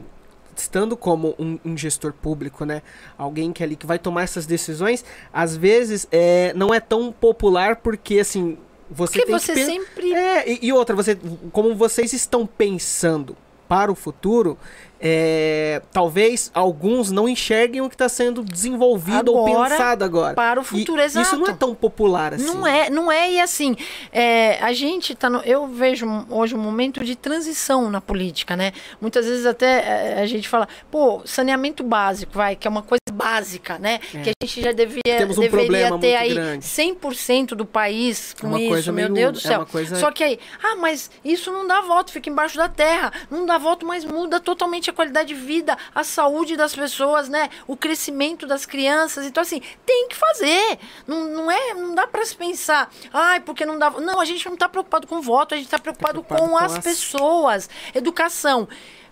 [0.57, 2.81] estando como um, um, gestor público, né?
[3.15, 7.11] Alguém que é ali que vai tomar essas decisões, às vezes é, não é tão
[7.11, 8.57] popular porque assim
[8.89, 11.17] você porque tem você que sempre é e, e outra você
[11.51, 14.57] como vocês estão pensando para o futuro,
[15.03, 20.35] é, talvez alguns não enxerguem o que está sendo desenvolvido agora, ou pensado agora.
[20.35, 21.25] Para o futuro, e, exato.
[21.25, 22.45] Isso não é tão popular assim.
[22.45, 23.31] Não é, não é.
[23.31, 23.75] E assim,
[24.11, 28.73] é, a gente está Eu vejo hoje um momento de transição na política, né?
[29.01, 33.01] Muitas vezes até é, a gente fala, pô, saneamento básico, vai, que é uma coisa
[33.11, 33.99] básica, né?
[34.13, 34.21] É.
[34.21, 36.65] Que a gente já devia, Temos um deveria ter aí grande.
[36.65, 39.65] 100% do país com é isso, meu Deus do é céu.
[39.65, 39.95] Coisa...
[39.95, 43.11] Só que aí, ah, mas isso não dá voto, fica embaixo da terra.
[43.31, 47.49] Não dá voto, mas muda totalmente a qualidade de vida, a saúde das pessoas, né?
[47.67, 49.25] O crescimento das crianças.
[49.25, 50.79] Então, assim, tem que fazer.
[51.07, 53.89] Não, não é, não dá para se pensar, ai, porque não dá.
[53.91, 56.57] Não, a gente não está preocupado com voto, a gente está preocupado, tá preocupado, com,
[56.57, 57.69] com as, as pessoas.
[57.93, 58.67] Educação.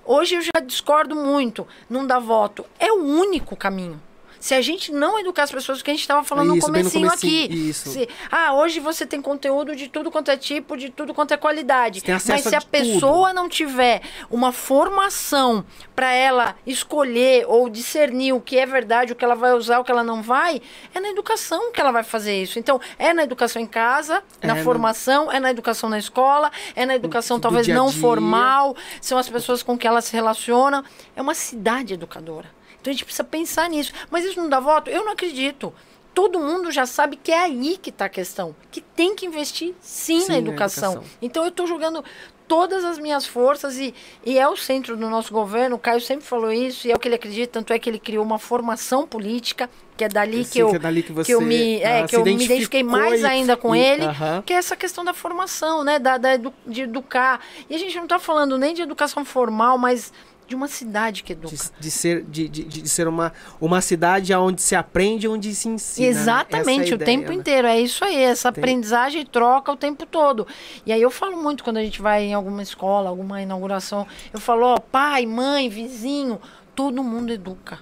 [0.05, 1.67] Hoje eu já discordo muito.
[1.89, 2.65] Não dá voto.
[2.79, 4.01] É o único caminho.
[4.39, 6.73] Se a gente não educar as pessoas, o que a gente estava falando isso, no,
[6.73, 7.69] comecinho no comecinho aqui.
[7.69, 7.89] Isso.
[7.89, 11.37] Se, ah, hoje você tem conteúdo de tudo quanto é tipo, de tudo quanto é
[11.37, 12.01] qualidade.
[12.07, 13.35] Mas se a pessoa tudo.
[13.35, 19.25] não tiver uma formação para ela escolher ou discernir o que é verdade, o que
[19.25, 20.61] ela vai usar, o que ela não vai,
[20.93, 22.57] é na educação que ela vai fazer isso.
[22.57, 25.31] Então, é na educação em casa, é na formação, no...
[25.31, 27.83] é na educação na escola, é na educação do, talvez do dia -dia.
[27.83, 30.83] não formal, são as pessoas com que ela se relaciona.
[31.15, 32.58] É uma cidade educadora.
[32.79, 33.91] Então a gente precisa pensar nisso.
[34.09, 34.89] Mas isso não dá voto?
[34.89, 35.73] Eu não acredito.
[36.13, 38.55] Todo mundo já sabe que é aí que está a questão.
[38.71, 40.93] Que tem que investir sim, sim na, educação.
[40.93, 41.17] na, educação.
[41.21, 42.03] Então eu estou jogando
[42.49, 43.93] todas as minhas forças e,
[44.25, 45.75] e é o centro do nosso governo.
[45.75, 47.53] O Caio sempre falou isso e é o que ele acredita.
[47.53, 50.79] Tanto é que ele criou uma formação política que é dali que, eu, que, é
[50.79, 53.75] dali que, que eu me é, ah, que eu me identifiquei mais e, ainda com
[53.75, 54.43] e, ele, uh -huh.
[54.43, 57.41] que é essa questão da formação, né, da, da de educar.
[57.69, 60.13] E a gente não está falando nem de educação formal, mas
[60.49, 61.55] de uma cidade que educa.
[61.55, 63.31] De, de ser, de, de, de, ser uma,
[63.61, 66.07] uma cidade onde se aprende, onde se ensina.
[66.07, 66.11] Né?
[66.11, 66.91] Exatamente, né?
[66.91, 67.35] o ideia, tempo né?
[67.35, 67.67] inteiro.
[67.67, 68.61] É isso aí, essa Tem...
[68.61, 70.47] aprendizagem troca o tempo todo.
[70.85, 74.39] E aí eu falo muito quando a gente vai em alguma escola, alguma inauguração, eu
[74.39, 76.41] falo, ó, pai, mãe, vizinho,
[76.75, 77.79] todo mundo educa.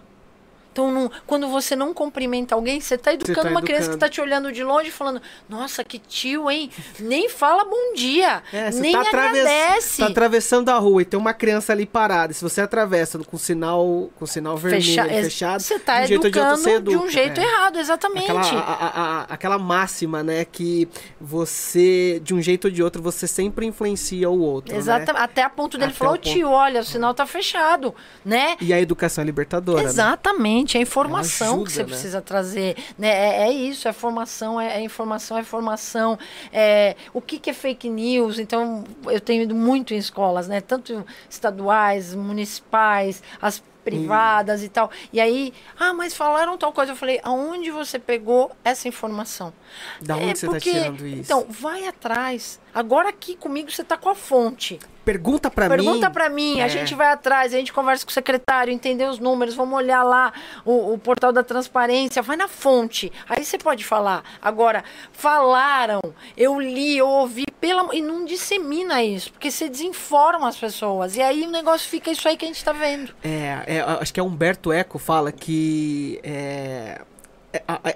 [0.78, 3.66] Então, não, quando você não cumprimenta alguém, você está educando tá uma educando.
[3.66, 6.70] criança que está te olhando de longe falando: Nossa, que tio, hein?
[7.00, 9.94] Nem fala bom dia, é, nem tá agradece.
[9.94, 12.32] Está atravessando a rua e tem uma criança ali parada.
[12.32, 16.96] Se você atravessa com sinal, com sinal vermelho Fecha, fechado, você está educando de, de
[16.96, 17.44] um jeito é.
[17.44, 18.30] errado, exatamente.
[18.30, 20.46] Aquela, a, a, aquela máxima, né?
[20.46, 20.88] Que
[21.20, 24.76] você, de um jeito ou de outro, você sempre influencia o outro.
[24.76, 25.14] Exatamente.
[25.14, 25.24] Né?
[25.24, 28.56] Até a ponto dele Até falar: Tio, olha, o sinal está fechado, né?
[28.62, 29.82] E a educação é libertadora.
[29.82, 29.90] Né?
[29.90, 30.67] Exatamente.
[30.67, 30.67] Né?
[30.68, 31.86] Exatamente, é informação ajuda, que você né?
[31.86, 32.78] precisa trazer.
[32.98, 33.08] Né?
[33.08, 36.20] É, é, isso, é formação, é, é informação, é formação.
[36.52, 38.38] É, o que, que, é fake news?
[38.38, 40.60] Então, eu tenho ido muito em escolas, né?
[40.60, 44.66] Tanto estaduais, municipais, as privadas hum.
[44.66, 44.92] e tal.
[45.14, 46.92] E aí, ah, mas falaram tal coisa.
[46.92, 49.54] Eu falei, aonde você pegou essa informação?
[50.02, 51.22] Da onde é você está tirando isso?
[51.22, 52.60] Então, vai atrás.
[52.78, 54.78] Agora aqui comigo você está com a fonte.
[55.04, 55.76] Pergunta para mim.
[55.84, 56.60] Pergunta para mim.
[56.60, 56.64] É.
[56.64, 60.04] A gente vai atrás, a gente conversa com o secretário, entender os números, vamos olhar
[60.04, 60.32] lá
[60.64, 63.12] o, o, portal da transparência, vai na fonte.
[63.28, 64.24] Aí você pode falar.
[64.40, 66.02] Agora, falaram,
[66.38, 71.16] eu li, eu ouvi, pela, e não dissemina isso, porque você desinforma as pessoas.
[71.16, 73.12] E aí o negócio fica isso aí que a gente está vendo.
[73.24, 76.20] É, é, acho que é Humberto Eco fala que.
[76.22, 77.02] É,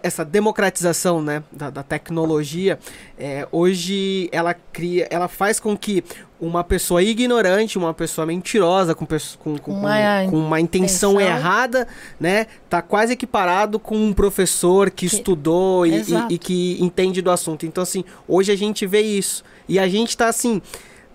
[0.04, 2.80] essa democratização né, da, da tecnologia,
[3.18, 6.04] é, hoje ela cria, ela faz com que
[6.40, 9.96] uma pessoa ignorante, uma pessoa mentirosa, com, com, com, uma,
[10.28, 11.88] com uma intenção, errada,
[12.20, 12.48] né?
[12.68, 15.16] Tá quase equiparado com um professor que, que...
[15.16, 17.66] estudou e, e, e, que entende do assunto.
[17.66, 19.44] Então, assim, hoje a gente vê isso.
[19.70, 20.62] E a gente tá assim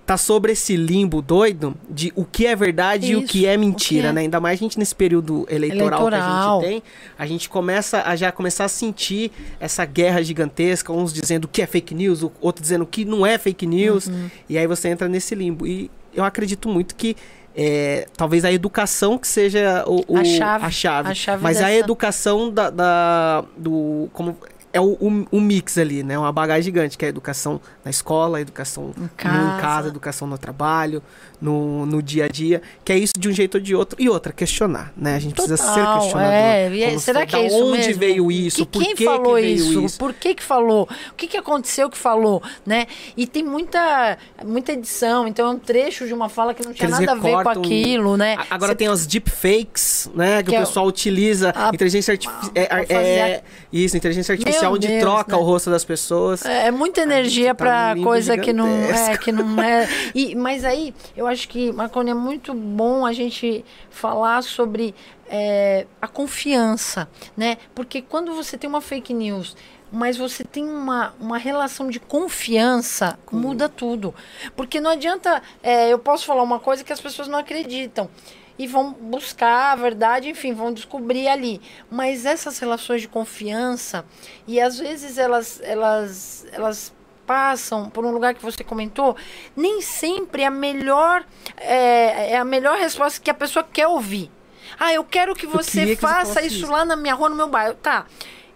[0.07, 3.57] tá sobre esse limbo doido de o que é verdade Isso, e o que é
[3.57, 4.13] mentira, que é.
[4.13, 4.21] né?
[4.21, 6.83] Ainda mais a gente nesse período eleitoral, eleitoral, que a gente tem,
[7.19, 11.67] a gente começa a já começar a sentir essa guerra gigantesca, uns dizendo que é
[11.67, 14.31] fake news, outros dizendo que não é fake news, uhum.
[14.49, 15.67] e aí você entra nesse limbo.
[15.67, 17.17] E eu acredito muito que
[17.57, 21.43] é, talvez a educação que seja o, o a, chave, a, chave, a chave.
[21.43, 21.69] Mas dessa...
[21.69, 24.09] a educação da, da, do.
[24.13, 24.37] Como,
[24.77, 26.19] é o, mix ali, né?
[26.19, 29.89] Uma bagagem gigante, que é a educação na escola, a educação em casa, em casa
[29.89, 31.03] educação no trabalho,
[31.41, 33.97] no, no dia a dia, que é isso de um jeito ou de outro.
[34.01, 35.17] E outra, questionar, né?
[35.17, 36.33] A gente Total, precisa ser questionador.
[36.33, 36.81] É.
[36.81, 38.01] é será que é isso onde mesmo?
[38.01, 38.67] veio isso?
[38.67, 39.85] Que, Por quem que falou que isso?
[39.85, 39.99] isso?
[39.99, 40.89] Por que que falou?
[41.11, 42.87] O que que aconteceu que falou, né?
[43.17, 46.89] E tem muita, muita edição, então é um trecho de uma fala que não tinha
[46.89, 48.37] nada a ver com aquilo, né?
[48.51, 48.77] Agora Cê...
[48.77, 50.43] tem os deepfakes, né?
[50.43, 50.89] Que, que o é pessoal é...
[50.89, 51.69] utiliza a...
[51.69, 52.53] inteligência artificial.
[52.55, 55.39] É, é, isso, inteligência artificial, Meu onde Deus, troca né?
[55.39, 56.45] o rosto das pessoas.
[56.45, 59.89] É, é muita energia para tá coisa que não é, que não é.
[60.15, 64.95] E, mas aí, eu acho que, Marconi, é muito bom a gente falar sobre
[65.29, 67.59] é, a confiança, né?
[67.75, 69.57] Porque quando você tem uma fake news
[69.91, 74.13] mas você tem uma, uma relação de confiança, muda tudo.
[74.57, 78.11] Porque não adianta, é, eu posso falar uma coisa que as pessoas não acreditam
[78.59, 81.61] e vão buscar a verdade, enfim, vão descobrir ali.
[81.91, 84.05] Mas essas relações de confiança,
[84.47, 86.95] e às vezes elas, elas, elas
[87.27, 89.17] passam por um lugar que você comentou,
[89.57, 91.25] nem sempre é a melhor,
[91.57, 94.31] é, é a melhor resposta que a pessoa quer ouvir.
[94.79, 97.37] Ah, eu quero que você eu faça que isso, isso lá na minha rua, no
[97.37, 97.75] meu bairro.
[97.75, 98.07] Tá.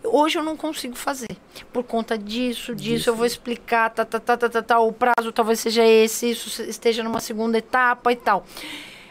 [0.02, 1.36] Hoje eu não consigo fazer.
[1.72, 3.10] Por conta disso, disso, disso.
[3.10, 6.62] eu vou explicar, tá, tá, tá, tá, tá, tá, o prazo talvez seja esse, isso
[6.62, 8.44] esteja numa segunda etapa e tal.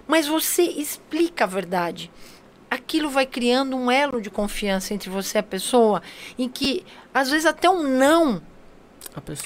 [0.09, 2.09] Mas você explica a verdade.
[2.67, 6.01] Aquilo vai criando um elo de confiança entre você e a pessoa,
[6.35, 8.41] em que às vezes até um não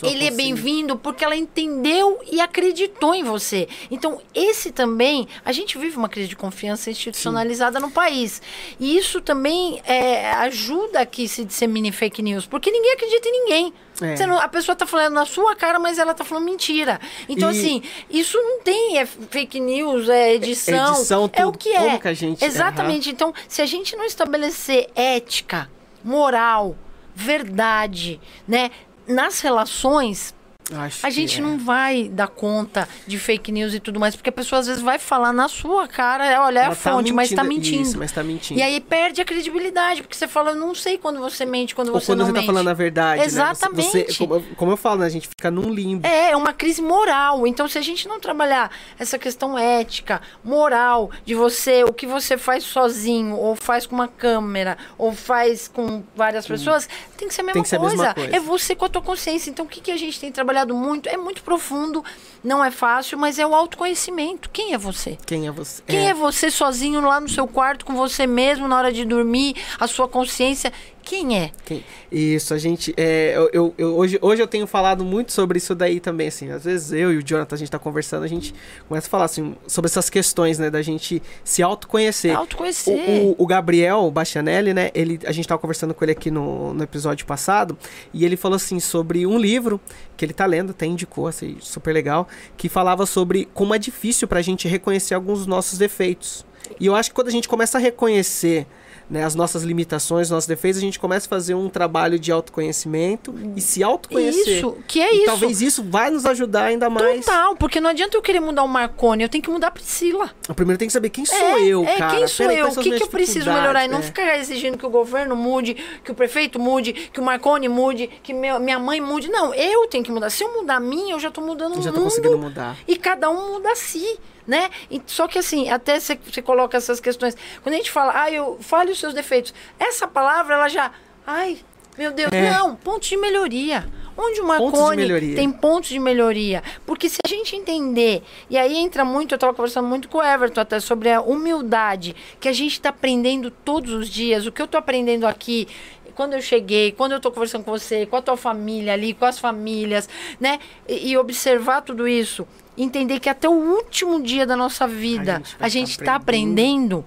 [0.04, 3.68] ele é bem-vindo porque ela entendeu e acreditou em você.
[3.90, 7.86] Então, esse também, a gente vive uma crise de confiança institucionalizada Sim.
[7.86, 8.42] no país.
[8.80, 13.32] E isso também é, ajuda a que se dissemine fake news, porque ninguém acredita em
[13.32, 13.74] ninguém.
[14.02, 14.26] É.
[14.26, 17.00] Não, a pessoa está falando na sua cara, mas ela está falando mentira.
[17.30, 17.58] Então, e...
[17.58, 20.96] assim, isso não tem é fake news, é edição.
[20.96, 21.98] É, edição é o que é.
[21.98, 22.44] Que gente...
[22.44, 23.10] Exatamente.
[23.10, 23.14] Uhum.
[23.14, 25.70] Então, se a gente não estabelecer ética,
[26.04, 26.76] moral,
[27.16, 28.72] verdade, né?
[29.08, 30.34] Nas relações
[30.72, 31.42] Acho a gente é.
[31.42, 34.82] não vai dar conta de fake news e tudo mais, porque a pessoa às vezes
[34.82, 37.82] vai falar na sua cara, olha, é a tá fonte, tá mas está mentindo.
[37.82, 38.60] Isso, mas tá mentindo.
[38.60, 42.12] E aí perde a credibilidade, porque você fala, não sei quando você mente, quando você
[42.12, 42.46] Ou quando não você tá mente.
[42.46, 43.24] tá falando a verdade.
[43.24, 43.98] Exatamente.
[43.98, 44.06] Né?
[44.06, 45.08] Você, como, como, eu falo, né?
[45.08, 46.08] a gente fica num limbo.
[46.08, 47.46] É, é uma crise moral.
[47.46, 52.38] Então, se a gente não trabalhar essa questão ética, moral, de você, o que você
[52.38, 57.12] faz sozinho, ou faz com uma câmera, ou faz com várias pessoas, hum.
[57.18, 57.76] tem que ser a mesma, coisa.
[57.76, 58.36] A mesma coisa.
[58.36, 59.50] É você com a tua consciência.
[59.50, 60.53] Então, o que, que a gente tem trabalhado?
[60.54, 62.06] Trabalhado muito, é muito profundo,
[62.44, 64.50] não é fácil, mas é o autoconhecimento.
[64.52, 65.18] Quem é você?
[65.26, 65.82] Quem é você?
[65.88, 69.04] Quem é, é você sozinho lá no seu quarto com você mesmo na hora de
[69.04, 70.72] dormir, a sua consciência?
[71.04, 71.52] Quem é?
[71.66, 71.84] Quem?
[72.12, 72.94] Isso, a gente.
[72.96, 76.50] É, eu, eu, hoje, hoje eu tenho falado muito sobre isso daí também, assim.
[76.50, 78.56] Às vezes eu e o Jonathan, a gente tá conversando, a gente
[78.88, 80.70] começa a falar assim, sobre essas questões, né?
[80.70, 82.36] Da gente se autoconhecer.
[82.36, 82.94] Autoconhecer.
[83.10, 84.92] O, o, o Gabriel Bastianelli, né?
[84.94, 87.78] Ele, a gente tava conversando com ele aqui no, no episódio passado,
[88.14, 89.80] e ele falou assim sobre um livro
[90.16, 94.28] que ele tá lendo, até indicou, assim, super legal, que falava sobre como é difícil
[94.28, 96.46] pra gente reconhecer alguns dos nossos defeitos.
[96.80, 98.66] E eu acho que quando a gente começa a reconhecer
[99.14, 103.36] né, as nossas limitações, nossos defeitos, a gente começa a fazer um trabalho de autoconhecimento
[103.56, 104.58] e se autoconhecer.
[104.58, 105.26] Isso, que é isso.
[105.28, 107.24] talvez isso vai nos ajudar ainda mais.
[107.24, 110.32] Total, porque não adianta eu querer mudar o Marconi, eu tenho que mudar a Priscila.
[110.50, 112.18] O primeiro tem que saber quem sou é, eu, é, cara.
[112.18, 114.02] quem sou Pera, eu, o que, que eu preciso melhorar e não é.
[114.02, 118.34] ficar exigindo que o governo mude, que o prefeito mude, que o Marconi mude, que
[118.34, 119.30] meu, minha mãe mude.
[119.30, 120.32] Não, eu tenho que mudar.
[120.32, 122.00] Se eu mudar a minha, eu já tô mudando eu o já mundo.
[122.00, 122.76] tô conseguindo mudar.
[122.88, 124.70] E cada um muda a si né?
[124.90, 127.36] E, só que assim, até você coloca essas questões.
[127.62, 130.92] Quando a gente fala, ah, eu fale os seus defeitos, essa palavra ela já,
[131.26, 131.60] ai,
[131.98, 132.50] meu Deus, é.
[132.50, 133.86] não, pontos de melhoria.
[134.16, 136.62] Onde o Marconi tem pontos de melhoria.
[136.86, 140.24] Porque se a gente entender, e aí entra muito, eu estava conversando muito com o
[140.24, 144.62] Everton até sobre a humildade, que a gente está aprendendo todos os dias, o que
[144.62, 145.68] eu estou aprendendo aqui,
[146.16, 149.26] quando eu cheguei, quando eu estou conversando com você, com a tua família ali, com
[149.26, 150.08] as famílias,
[150.40, 150.60] né?
[150.88, 152.48] E, e observar tudo isso
[152.78, 157.00] entender que até o último dia da nossa vida a gente está aprendendo.
[157.00, 157.06] aprendendo.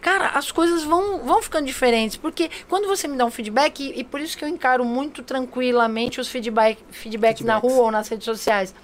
[0.00, 2.16] cara, as coisas vão, vão ficando diferentes.
[2.16, 5.22] Porque quando você me dá um feedback, e, e por isso que eu encaro muito
[5.22, 8.74] tranquilamente os feedback, feedbacks, feedbacks na rua ou nas redes sociais.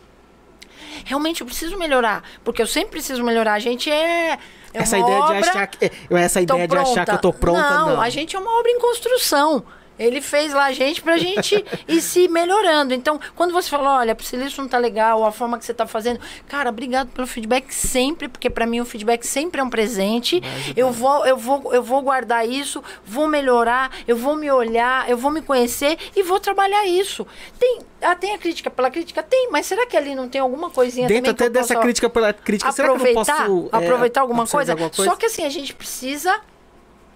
[1.04, 3.54] Realmente eu preciso melhorar, porque eu sempre preciso melhorar.
[3.54, 4.38] A gente é.
[4.72, 5.84] É essa ideia obra, de achar que.
[5.84, 7.70] É, essa ideia de achar que eu tô pronta.
[7.70, 9.64] Não, não, a gente é uma obra em construção.
[10.00, 12.94] Ele fez lá a gente pra gente ir se melhorando.
[12.94, 15.86] Então, quando você fala, olha, Priscila, isso não tá legal, a forma que você tá
[15.86, 16.18] fazendo.
[16.48, 20.42] Cara, obrigado pelo feedback sempre, porque para mim o feedback sempre é um presente.
[20.74, 25.18] Eu vou, eu vou, eu vou guardar isso, vou melhorar, eu vou me olhar, eu
[25.18, 27.26] vou me conhecer e vou trabalhar isso.
[27.58, 29.22] Tem, ah, tem a crítica pela crítica?
[29.22, 32.70] Tem, mas será que ali não tem alguma coisinha Dentro até dessa crítica pela crítica,
[32.70, 34.72] aproveitar, será que eu posso é, aproveitar alguma coisa?
[34.72, 35.10] alguma coisa?
[35.10, 36.40] Só que assim, a gente precisa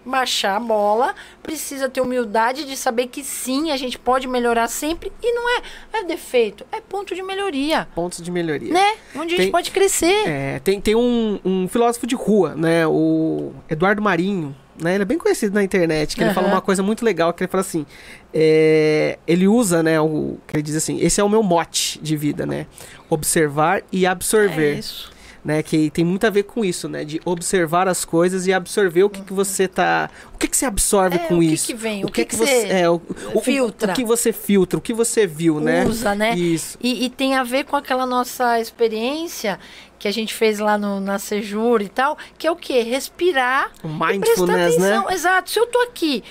[0.04, 5.12] baixar a bola, precisa ter humildade de saber que sim, a gente pode melhorar sempre
[5.22, 5.62] e não é,
[5.94, 7.88] é defeito, é ponto de melhoria.
[7.94, 8.72] Pontos de melhoria.
[8.72, 8.94] Né?
[9.16, 10.28] Onde tem, a gente pode crescer.
[10.28, 12.86] É, tem tem um, um filósofo de rua, né?
[12.86, 14.94] O Eduardo Marinho, né?
[14.94, 16.28] Ele é bem conhecido na internet, que uhum.
[16.28, 17.86] ele fala uma coisa muito legal, que ele fala assim,
[18.32, 22.16] é, ele usa, né, o, que ele diz assim, esse é o meu mote de
[22.16, 22.66] vida, né?
[23.08, 24.76] Observar e absorver.
[24.76, 25.13] É isso
[25.44, 25.62] né?
[25.62, 27.04] Que tem muito a ver com isso, né?
[27.04, 29.26] De observar as coisas e absorver o que, uhum.
[29.26, 30.10] que você tá.
[30.34, 31.66] O que, que você absorve é, com o isso?
[31.66, 32.04] Que que vem?
[32.04, 33.00] O, o que, que, você, é, o,
[33.34, 33.88] o, filtra?
[33.88, 34.78] O, o, que você filtra?
[34.78, 35.84] O que você viu, né?
[35.84, 36.34] Usa, né?
[36.34, 36.78] Isso.
[36.80, 39.58] E, e tem a ver com aquela nossa experiência
[39.98, 42.80] que a gente fez lá no, na Sejur e tal, que é o quê?
[42.82, 43.70] Respirar.
[43.82, 45.04] O mindfulness, né?
[45.10, 45.50] Exato.
[45.50, 46.22] Se eu tô aqui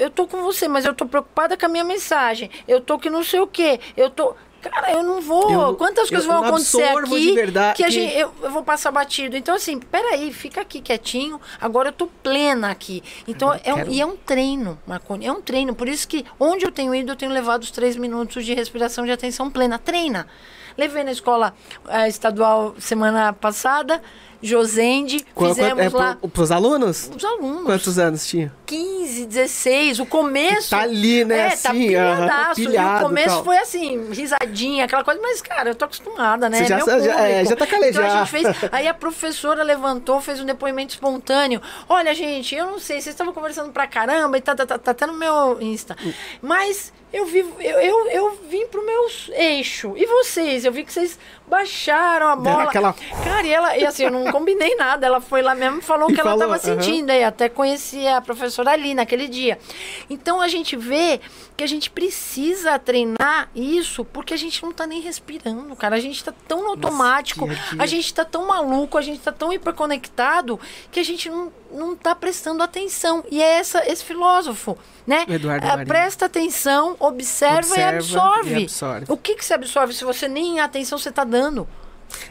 [0.00, 2.50] eu tô com você, mas eu tô preocupada com a minha mensagem.
[2.66, 3.78] Eu tô que não sei o quê.
[3.94, 4.34] Eu tô.
[4.60, 5.50] Cara, eu não vou.
[5.50, 9.36] Eu, Quantas coisas vão acontecer aqui verdade, que, a gente, eu, eu, vou passar batido?
[9.36, 11.40] Então, assim, peraí, fica aqui quietinho.
[11.60, 13.02] Agora eu tô plena aqui.
[13.26, 15.26] Então, é um, e é um treino, Marconi.
[15.26, 15.74] É um treino.
[15.74, 19.04] Por isso que onde eu tenho ido, eu tenho levado os três minutos de respiração
[19.04, 19.78] de atenção plena.
[19.78, 20.26] Treina.
[20.76, 21.54] Levei na escola
[21.86, 24.00] uh, estadual semana passada.
[24.42, 26.16] Josende, fizemos é, lá...
[26.16, 27.10] Para os alunos?
[27.14, 27.64] Os alunos.
[27.64, 28.50] Quantos anos tinha?
[28.64, 30.70] 15, 16, o começo...
[30.70, 31.38] Tá ali, né?
[31.38, 32.60] É, assim, tá pilhadaço.
[32.60, 33.44] Uh -huh, e o começo tal.
[33.44, 36.58] foi assim, risadinha, aquela coisa, mas, cara, eu tô acostumada, né?
[36.58, 38.06] Você já, já, é, já tá calejado.
[38.06, 38.70] Então a gente fez...
[38.72, 41.60] Aí a professora levantou, fez um depoimento espontâneo.
[41.88, 44.90] Olha, gente, eu não sei, vocês estavam conversando pra caramba e tá, tá, tá, tá
[44.90, 45.96] até no meu Insta.
[46.40, 49.94] Mas eu, vivo, eu, eu, eu vim pro meu eixo.
[49.96, 50.64] E vocês?
[50.64, 52.62] Eu vi que vocês baixaram a bola.
[52.64, 52.94] Aquela...
[53.24, 55.06] Cara, e ela, e assim, eu não combinei nada.
[55.06, 57.10] Ela foi lá mesmo e falou o que falou, ela estava sentindo.
[57.10, 59.58] Aí até conheci a professora ali naquele dia.
[60.08, 61.20] Então a gente vê
[61.56, 65.96] que a gente precisa treinar isso porque a gente não tá nem respirando, cara.
[65.96, 69.52] A gente tá tão automático, Nossa, a gente tá tão maluco, a gente tá tão
[69.52, 70.60] hiperconectado
[70.92, 73.24] que a gente não, não tá prestando atenção.
[73.30, 74.78] E é essa, esse filósofo,
[75.10, 75.26] né?
[75.28, 78.50] Eduardo é, presta atenção, observa, observa e, absorve.
[78.52, 79.06] e absorve.
[79.08, 81.66] O que, que você absorve se você nem atenção você tá dando?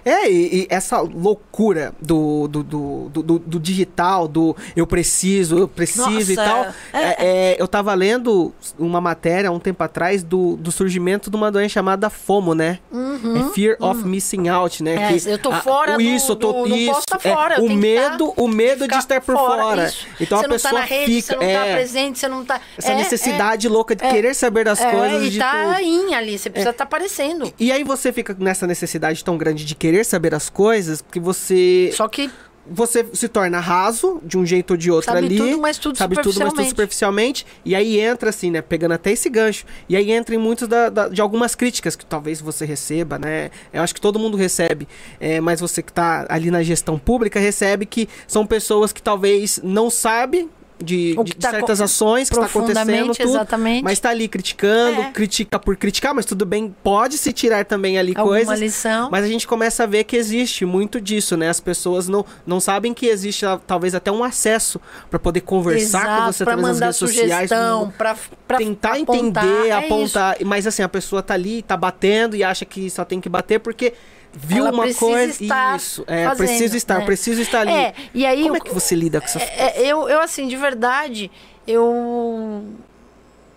[0.03, 5.67] É, e, e, essa loucura do, do, do, do, do digital, do eu preciso, eu
[5.67, 6.65] preciso Nossa, e tal.
[6.93, 11.35] É, é, é, eu tava lendo uma matéria um tempo atrás do, do surgimento de
[11.35, 12.79] uma doença chamada FOMO, né?
[12.91, 13.89] Uhum, é Fear uhum.
[13.89, 14.95] of Missing Out, né?
[14.95, 18.33] É, que, eu tô fora a, do, isso, eu tô, isso, tá fora, o medo,
[18.35, 19.61] o medo de estar por fora.
[19.61, 19.93] fora.
[20.19, 22.45] Então você a pessoa não tá na rede, fica, você não tá presente, você não
[22.45, 22.61] tá...
[22.77, 25.23] Essa necessidade louca de querer saber das coisas.
[25.23, 26.13] E de tá tu...
[26.13, 27.51] ali, você precisa estar tá aparecendo.
[27.59, 31.91] E aí você fica nessa necessidade tão grande de querer saber as coisas que você.
[31.93, 32.29] Só que
[32.69, 35.37] você se torna raso de um jeito ou de outro sabe ali.
[35.37, 37.45] Tudo, mas tudo sabe tudo, mas tudo superficialmente.
[37.65, 38.61] E aí entra, assim, né?
[38.61, 39.65] Pegando até esse gancho.
[39.87, 43.49] E aí entra em muitos da, da, de algumas críticas que talvez você receba, né?
[43.73, 44.87] Eu acho que todo mundo recebe.
[45.19, 49.59] É, mas você que está ali na gestão pública recebe que são pessoas que talvez
[49.63, 50.49] não sabem
[50.81, 53.83] de, de, tá certas ações que está acontecendo, tudo, exatamente.
[53.83, 55.11] mas está ali criticando, é.
[55.11, 58.59] critica por criticar, mas tudo bem, pode se tirar também ali Alguma coisas.
[58.59, 59.09] Lição.
[59.11, 61.49] Mas a gente começa a ver que existe muito disso, né?
[61.49, 66.21] As pessoas não, não sabem que existe talvez até um acesso para poder conversar Exato,
[66.21, 67.49] com você através das redes sociais,
[67.97, 70.47] para tentar apontar, entender, é apontar, isso.
[70.47, 73.59] mas assim a pessoa tá ali, tá batendo e acha que só tem que bater
[73.59, 73.93] porque
[74.33, 75.43] viu Ela uma coisa
[75.75, 77.05] isso é fazendo, preciso estar né?
[77.05, 77.71] preciso estar ali.
[77.71, 80.47] É, e aí como é que você lida com essa é, é, eu eu assim
[80.47, 81.31] de verdade
[81.67, 82.63] eu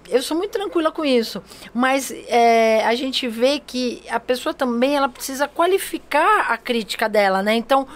[0.09, 1.43] eu sou muito tranquila com isso.
[1.73, 7.43] Mas é, a gente vê que a pessoa também ela precisa qualificar a crítica dela
[7.43, 7.55] né?
[7.55, 7.87] Então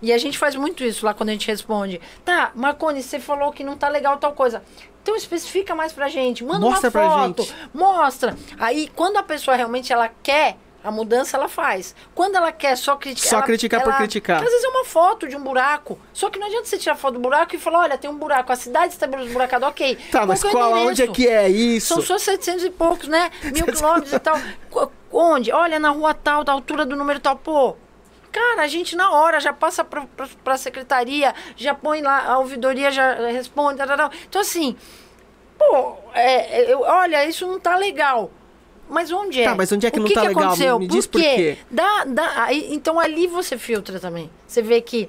[0.00, 2.00] e a gente faz muito isso lá quando a gente responde.
[2.24, 4.62] Tá Marconi você falou que não tá legal tal coisa.
[5.02, 8.36] Então especifica mais pra gente, manda mostra uma foto, mostra.
[8.58, 11.96] Aí quando a pessoa realmente ela quer a mudança ela faz.
[12.14, 13.30] Quando ela quer só criticar.
[13.30, 14.36] Só ela, criticar ela, por criticar.
[14.36, 15.98] Às vezes é uma foto de um buraco.
[16.12, 18.52] Só que não adianta você tirar foto do buraco e falar: olha, tem um buraco,
[18.52, 19.96] a cidade está esburacada, ok.
[20.12, 21.94] Tá, mas qual, onde é que é isso?
[21.94, 23.30] São só 700 e poucos, né?
[23.42, 24.38] Mil quilômetros e tal.
[25.10, 25.50] Onde?
[25.50, 27.36] Olha, na rua tal, da altura do número tal.
[27.36, 27.76] Pô,
[28.30, 30.04] Cara, a gente na hora já passa para
[30.44, 33.78] a secretaria, já põe lá, a ouvidoria já responde.
[33.78, 34.10] Tal, tal.
[34.28, 34.76] Então, assim,
[35.56, 38.32] pô, é, é, eu, olha, isso não tá legal.
[38.88, 39.44] Mas onde é?
[39.44, 40.44] Tá, mas onde é que o não que tá que legal?
[40.44, 40.78] Aconteceu?
[40.78, 41.28] Me, me diz por quê?
[41.28, 41.58] Por quê?
[41.70, 44.30] Dá, dá, então ali você filtra também.
[44.46, 45.08] Você vê que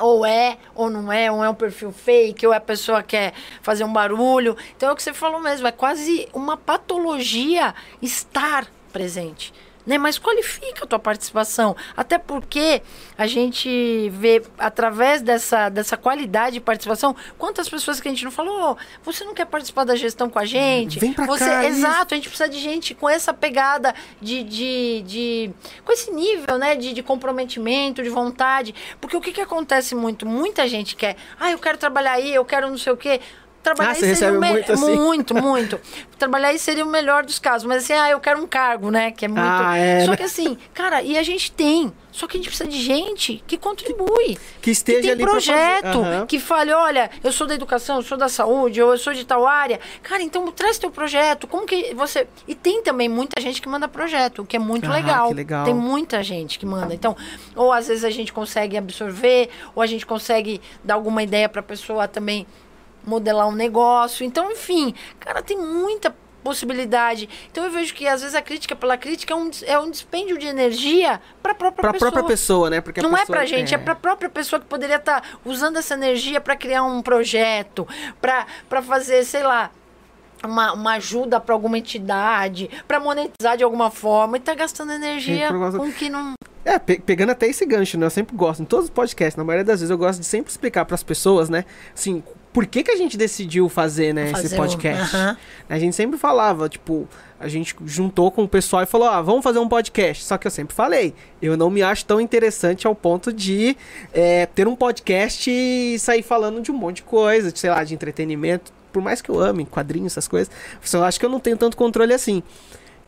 [0.00, 3.10] ou é, ou não é, ou é um perfil fake, ou é a pessoa que
[3.10, 4.56] quer fazer um barulho.
[4.76, 9.52] Então é o que você falou mesmo, é quase uma patologia estar presente
[9.86, 9.98] né?
[9.98, 11.76] Mas qualifica a tua participação.
[11.96, 12.82] Até porque
[13.16, 18.30] a gente vê, através dessa, dessa qualidade de participação, quantas pessoas que a gente não
[18.30, 20.98] falou, oh, você não quer participar da gestão com a gente?
[20.98, 21.64] Vem pra você, cá.
[21.64, 24.42] Exato, a gente precisa de gente com essa pegada de.
[24.42, 25.50] de, de
[25.84, 26.74] com esse nível, né?
[26.76, 28.74] De, de comprometimento, de vontade.
[29.00, 30.26] Porque o que, que acontece muito?
[30.26, 33.20] Muita gente quer, ah, eu quero trabalhar aí, eu quero não sei o quê
[33.62, 34.54] trabalhar ah, aí seria o melhor.
[34.54, 34.96] Muito, assim.
[34.96, 35.80] muito, muito.
[36.18, 37.66] trabalhar aí seria o melhor dos casos.
[37.66, 39.10] Mas assim, ah, eu quero um cargo, né?
[39.10, 39.42] Que é muito.
[39.42, 40.16] Ah, é, Só né?
[40.16, 41.92] que assim, cara, e a gente tem.
[42.12, 44.36] Só que a gente precisa de gente que contribui.
[44.60, 46.26] Que esteja que tem ali projeto, uhum.
[46.26, 49.24] que fale, olha, eu sou da educação, eu sou da saúde, ou eu sou de
[49.24, 49.80] tal área.
[50.02, 51.46] Cara, então traz teu projeto.
[51.46, 52.26] Como que você.
[52.46, 55.32] E tem também muita gente que manda projeto, o que é muito ah, legal.
[55.32, 55.64] legal.
[55.64, 56.94] Tem muita gente que manda.
[56.94, 57.16] Então,
[57.56, 61.60] ou às vezes a gente consegue absorver, ou a gente consegue dar alguma ideia para
[61.60, 62.46] a pessoa também
[63.04, 64.24] modelar um negócio.
[64.24, 67.28] Então, enfim, cara, tem muita possibilidade.
[67.50, 70.36] Então eu vejo que às vezes a crítica pela crítica é um, é um dispêndio
[70.36, 72.10] de energia para a própria pra pessoa.
[72.10, 72.80] própria pessoa, né?
[72.80, 74.96] Porque não é pessoa, é para gente, é, é para a própria pessoa que poderia
[74.96, 77.86] estar tá usando essa energia para criar um projeto,
[78.20, 79.70] para fazer, sei lá,
[80.44, 85.48] uma, uma ajuda para alguma entidade, para monetizar de alguma forma e tá gastando energia
[85.48, 86.34] com que não
[86.64, 88.06] é, pe pegando até esse gancho, né?
[88.06, 90.50] Eu sempre gosto, em todos os podcasts, na maioria das vezes, eu gosto de sempre
[90.50, 91.64] explicar para as pessoas, né?
[91.92, 92.22] Assim,
[92.52, 95.16] por que, que a gente decidiu fazer, né, fazer esse podcast?
[95.16, 95.36] Um, uh -huh.
[95.68, 97.08] A gente sempre falava, tipo,
[97.40, 100.24] a gente juntou com o pessoal e falou, ah, vamos fazer um podcast.
[100.24, 103.76] Só que eu sempre falei, eu não me acho tão interessante ao ponto de
[104.12, 107.94] é, ter um podcast e sair falando de um monte de coisa, sei lá, de
[107.94, 108.72] entretenimento.
[108.92, 110.52] Por mais que eu ame quadrinhos, essas coisas,
[110.92, 112.42] eu acho que eu não tenho tanto controle assim.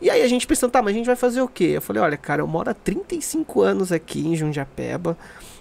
[0.00, 1.72] E aí a gente pensando, tá, mas a gente vai fazer o quê?
[1.74, 5.16] Eu falei, olha, cara, eu moro há 35 anos aqui em Jundiapeba.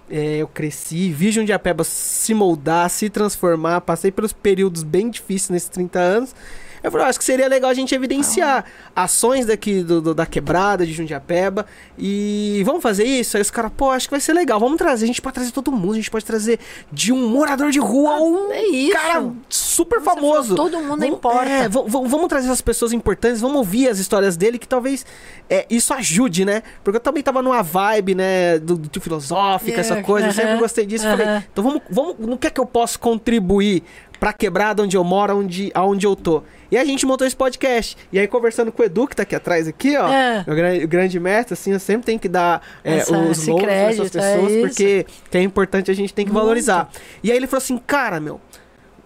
[0.09, 5.69] É, eu cresci, vi Jundiapeba se moldar, se transformar, passei pelos períodos bem difíceis nesses
[5.69, 6.35] 30 anos.
[6.83, 10.85] Eu falei, acho que seria legal a gente evidenciar ações daqui do, do, da quebrada
[10.85, 11.65] de Jundiapeba.
[11.97, 13.37] E vamos fazer isso?
[13.37, 14.59] Aí os caras, pô, acho que vai ser legal.
[14.59, 15.05] Vamos trazer.
[15.05, 15.93] A gente pode trazer todo mundo.
[15.93, 16.59] A gente pode trazer
[16.91, 18.93] de um morador de rua a um é isso.
[18.93, 20.55] cara super Você famoso.
[20.55, 21.49] Falou, todo mundo vamos, importa.
[21.49, 25.05] É, vamos trazer essas pessoas importantes, vamos ouvir as histórias dele, que talvez
[25.49, 26.63] é, isso ajude, né?
[26.83, 30.27] Porque eu também tava numa vibe, né, do, do filosófica, essa é, coisa.
[30.27, 31.05] Uh -huh, eu sempre gostei disso.
[31.05, 31.17] Uh -huh.
[31.17, 33.83] Falei, então vamos, vamos, no que é que eu posso contribuir
[34.19, 36.43] pra quebrada onde eu moro, onde, aonde eu tô?
[36.71, 37.95] E a gente montou esse podcast.
[38.11, 40.43] E aí, conversando com o Edu, que tá aqui atrás, aqui, ó, é.
[40.47, 44.09] o, grande, grande mestre, assim, eu sempre tenho que dar é, Essa, os nomes dessas
[44.09, 46.41] pessoas, é porque que é importante, a gente tem que Muito.
[46.41, 46.89] valorizar.
[47.21, 48.41] E aí ele falou assim, cara, meu,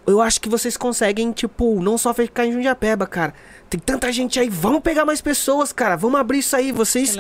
[0.08, 3.34] eu acho que vocês conseguem, tipo, não só ficar em Jundiapeba, cara.
[3.70, 5.98] Tem tanta gente aí, vamos pegar mais pessoas, cara.
[5.98, 7.14] Vamos abrir isso aí, vocês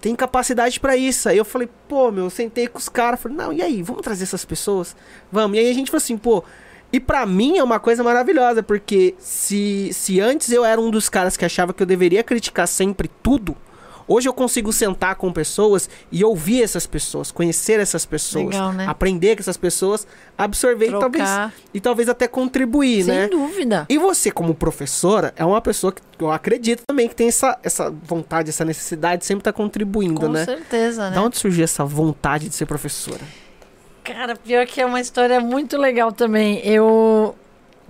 [0.00, 1.28] têm capacidade para isso.
[1.28, 4.00] Aí eu falei, pô, meu, eu sentei com os caras, falei, não, e aí, vamos
[4.00, 4.96] trazer essas pessoas?
[5.30, 5.58] Vamos.
[5.58, 6.42] E aí a gente falou assim, pô,
[6.92, 11.08] e para mim é uma coisa maravilhosa, porque se, se antes eu era um dos
[11.08, 13.56] caras que achava que eu deveria criticar sempre tudo,
[14.08, 18.86] hoje eu consigo sentar com pessoas e ouvir essas pessoas, conhecer essas pessoas, Legal, né?
[18.88, 20.04] aprender com essas pessoas,
[20.36, 21.28] absorver e talvez,
[21.72, 23.28] e talvez até contribuir, Sem né?
[23.28, 23.86] Sem dúvida.
[23.88, 27.88] E você, como professora, é uma pessoa que eu acredito também que tem essa, essa
[27.88, 30.44] vontade, essa necessidade de sempre estar tá contribuindo, com né?
[30.44, 31.14] Com certeza, né?
[31.14, 33.20] Da onde surgiu essa vontade de ser professora?
[34.12, 36.60] Cara, pior que é uma história muito legal também.
[36.66, 37.36] Eu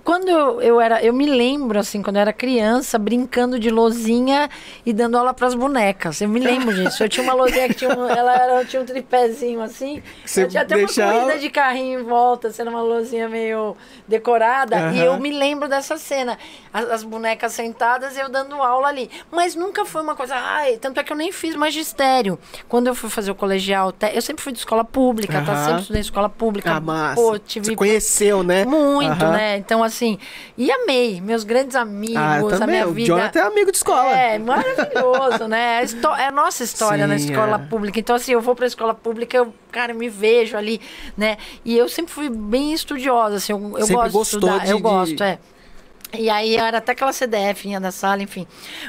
[0.03, 4.49] quando eu, eu, era, eu me lembro assim, quando eu era criança, brincando de lozinha
[4.85, 6.21] e dando aula para as bonecas.
[6.21, 7.03] Eu me lembro disso.
[7.03, 10.01] Eu tinha uma lozinha que tinha um, ela era, tinha um tripézinho assim.
[10.25, 11.11] Você eu tinha até deixava...
[11.11, 13.75] uma corrida de carrinho em volta, sendo uma lozinha meio
[14.07, 14.77] decorada.
[14.77, 14.93] Uhum.
[14.93, 16.37] E eu me lembro dessa cena.
[16.73, 19.09] As, as, bonecas sentadas e eu dando aula ali.
[19.29, 20.35] Mas nunca foi uma coisa.
[20.35, 22.39] Ai, tanto é que eu nem fiz magistério.
[22.67, 25.45] Quando eu fui fazer o colegial, eu sempre fui de escola pública, uhum.
[25.45, 25.65] tá?
[25.65, 26.71] Sempre estudei escola pública.
[26.71, 27.21] Ah, massa.
[27.21, 27.65] Pô, tive...
[27.65, 28.65] Você conheceu, né?
[28.65, 29.31] Muito, uhum.
[29.31, 29.57] né?
[29.57, 30.17] Então, assim,
[30.57, 31.21] e amei.
[31.21, 33.13] Meus grandes amigos, ah, a minha vida.
[33.13, 34.09] O Jonathan é amigo de escola.
[34.09, 35.83] É, maravilhoso, né?
[36.17, 37.69] É a nossa história Sim, na escola é.
[37.69, 37.99] pública.
[37.99, 40.81] Então, assim, eu vou pra escola pública, eu, cara, me vejo ali,
[41.17, 41.37] né?
[41.63, 44.65] E eu sempre fui bem estudiosa, assim, eu, eu gosto de estudar.
[44.65, 45.39] De, eu gosto, é.
[46.17, 48.45] E aí era até aquela CDF da sala, enfim.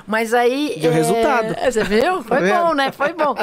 [0.07, 0.77] Mas aí.
[0.81, 0.95] Deu é...
[0.95, 1.55] resultado.
[1.65, 2.23] Você viu?
[2.25, 2.93] Foi tá bom, né?
[2.93, 3.35] Foi bom.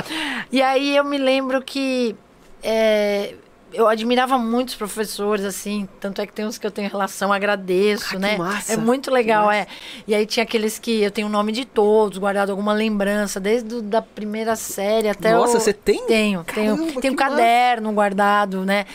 [0.51, 2.16] E aí eu me lembro que.
[2.62, 3.36] É,
[3.74, 8.16] eu admirava muitos professores, assim, tanto é que tem uns que eu tenho relação, agradeço,
[8.16, 8.38] ah, né?
[8.38, 9.68] Massa, é muito legal, é.
[10.08, 13.78] E aí tinha aqueles que eu tenho o nome de todos, guardado alguma lembrança, desde
[13.78, 15.60] a da primeira série até Nossa, o...
[15.60, 16.06] você tem?
[16.06, 18.86] Tenho, Caramba, tenho, tenho um caderno guardado, né?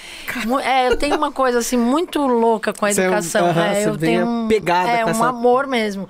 [0.64, 3.48] É, eu tenho uma coisa assim muito louca com a educação.
[3.48, 5.26] É, um, uh -huh, é, eu tenho um, pegada é, um essa...
[5.26, 6.08] amor mesmo.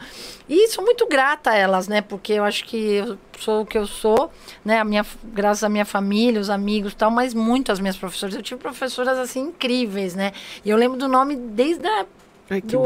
[0.49, 2.01] E sou muito grata a elas, né?
[2.03, 4.30] Porque eu acho que eu sou o que eu sou,
[4.64, 4.78] né?
[4.78, 8.34] A minha, graças à minha família, os amigos e tal, mas muito as minhas professoras.
[8.34, 10.32] Eu tive professoras assim incríveis, né?
[10.64, 12.05] E eu lembro do nome desde a
[12.51, 12.82] Ai, do,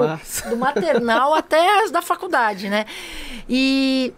[0.51, 2.87] do maternal até as da faculdade, né?
[3.49, 4.13] E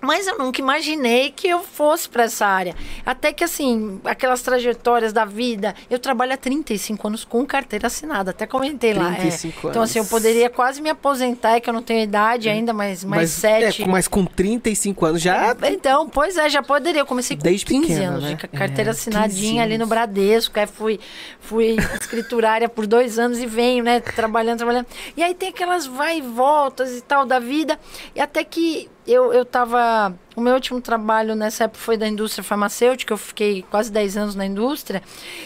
[0.00, 2.74] mas eu nunca imaginei que eu fosse para essa área.
[3.04, 5.74] Até que, assim, aquelas trajetórias da vida.
[5.90, 8.30] Eu trabalho há 35 anos com carteira assinada.
[8.30, 9.14] Até comentei 35 lá.
[9.14, 9.20] É.
[9.20, 9.44] Anos.
[9.70, 13.04] Então, assim, eu poderia quase me aposentar, é que eu não tenho idade ainda, mas
[13.04, 13.82] mais mas, sete.
[13.82, 15.56] É, mas com 35 anos já.
[15.64, 17.00] Então, pois é, já poderia.
[17.00, 18.34] Eu comecei com Desde 15 pequena, anos né?
[18.34, 20.58] de carteira É, assinadinha 15 ali no Bradesco.
[20.58, 21.00] Aí fui,
[21.40, 24.00] fui escriturária por dois anos e venho, né?
[24.00, 24.86] Trabalhando, trabalhando.
[25.16, 27.78] E aí tem aquelas vai e voltas e tal da vida.
[28.14, 30.14] E até que eu, eu tava.
[30.36, 34.34] O meu último trabalho nessa época foi da indústria farmacêutica, eu fiquei quase 10 anos
[34.34, 35.02] na indústria.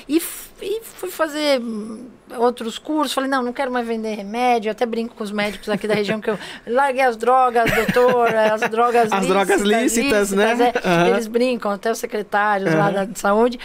[0.08, 0.20] E,
[0.60, 3.14] e fui fazer hum, outros cursos.
[3.14, 4.70] Falei, não, não quero mais vender remédio.
[4.70, 8.60] Até brinco com os médicos aqui da região que eu larguei as drogas, doutor, as
[8.68, 9.28] drogas As lícitas.
[9.28, 10.72] drogas lícitas, né?
[10.74, 10.88] é.
[10.88, 11.08] Aham.
[11.08, 13.58] Eles brincam, até os secretários lá da de saúde.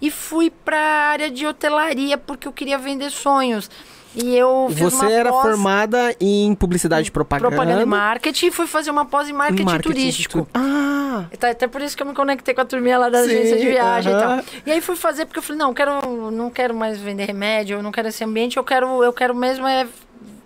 [0.00, 3.70] E fui para a área de hotelaria porque eu queria vender sonhos.
[4.14, 7.48] E eu fiz Você era pós- formada em publicidade e propaganda.
[7.50, 10.42] propaganda e marketing e fui fazer uma pós em marketing, marketing turístico.
[10.42, 11.24] tu- Ah!
[11.38, 13.56] Tá, até por isso que eu me conectei com a turminha lá da Sim, agência
[13.58, 14.38] de viagem aham.
[14.40, 14.62] e tal.
[14.66, 17.82] E aí fui fazer porque eu falei, não, quero, não quero mais vender remédio, eu
[17.82, 19.86] não quero esse ambiente, eu quero, eu quero mesmo é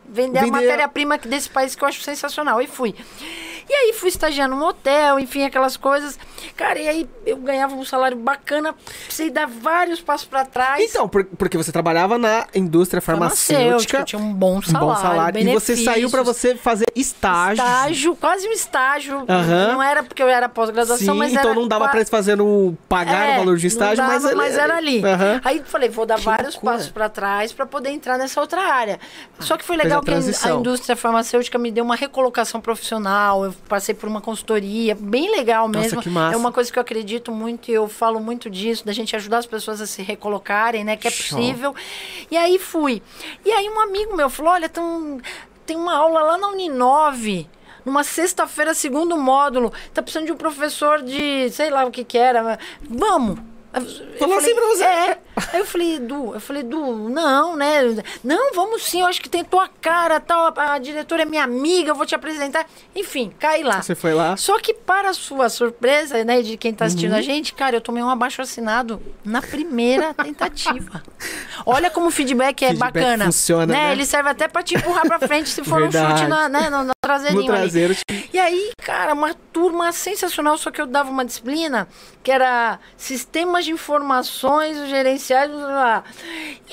[0.09, 2.61] vender, a Vender- matéria-prima desse país que eu acho sensacional.
[2.63, 2.95] E fui.
[3.69, 6.19] E aí fui estagiar num hotel, enfim, aquelas coisas.
[6.57, 8.75] Cara, e aí eu ganhava um salário bacana,
[9.07, 10.83] precisei dar vários passos para trás.
[10.91, 14.03] Então, por- porque você trabalhava na indústria farmacêutica.
[14.05, 15.41] tinha um bom um salário, bom salário.
[15.41, 16.53] E você saiu pra benefícios.
[16.55, 17.63] você fazer estágio.
[17.65, 19.25] Estágio, quase um estágio.
[19.29, 19.73] Aham.
[19.73, 23.29] Não era porque eu era pós-graduação, mas então não dava pra eles fazerem o pagar
[23.29, 25.05] É, o valor de estágio, dava, mas, ele- mas era ali.
[25.05, 25.41] Aham.
[25.45, 26.73] Aí falei, vou dar Que vários loucura.
[26.75, 28.99] passos para trás para poder entrar nessa outra área.
[29.41, 33.45] Só que foi legal a que a, indústria farmacêutica me deu uma recolocação profissional.
[33.45, 36.03] Eu passei por uma consultoria, bem legal Nossa, mesmo.
[36.03, 36.28] que massa.
[36.33, 39.39] É uma coisa que eu acredito muito e eu falo muito disso, da gente ajudar
[39.39, 40.97] as pessoas a se recolocarem, né?
[40.97, 41.39] Que é Show.
[41.39, 41.75] possível.
[42.31, 43.03] E aí fui.
[43.45, 44.85] E aí um amigo meu falou: olha, tem,
[45.67, 47.49] tem uma aula lá na Uninove.
[47.85, 52.19] Numa sexta-feira, segundo módulo, tá precisando de um professor de, sei lá o que que
[52.19, 52.43] era.
[52.43, 53.39] mas Vamos.
[54.19, 54.85] Falou assim pra você?
[54.85, 55.19] É.
[55.53, 57.81] Aí eu falei, Edu, eu falei, Edu, não, né?
[58.25, 61.45] Não, vamos sim, eu acho que tem tua cara, tal, a, a diretora é minha
[61.45, 62.67] amiga, eu vou te apresentar.
[62.95, 63.81] Enfim, cai lá.
[63.83, 64.37] Você foi lá?
[64.37, 67.19] Só que para sua surpresa, né, de quem tá assistindo Uhum.
[67.19, 71.03] a gente, cara, eu tomei um abaixo assinado na primeira tentativa.
[71.65, 73.25] Olha como o feedback é Feedback bacana.
[73.27, 73.93] funciona, né?
[73.93, 76.19] Ele serve até pra te empurrar pra frente se for um Verdade.
[76.21, 77.95] chute na, né, no, no traseirinho No traseiro.
[78.33, 81.89] E aí, cara, uma turma sensacional, só que eu dava uma disciplina
[82.23, 85.19] que era sistemas de informações gerenciais.
[85.19, 86.05] blá, blá, blá.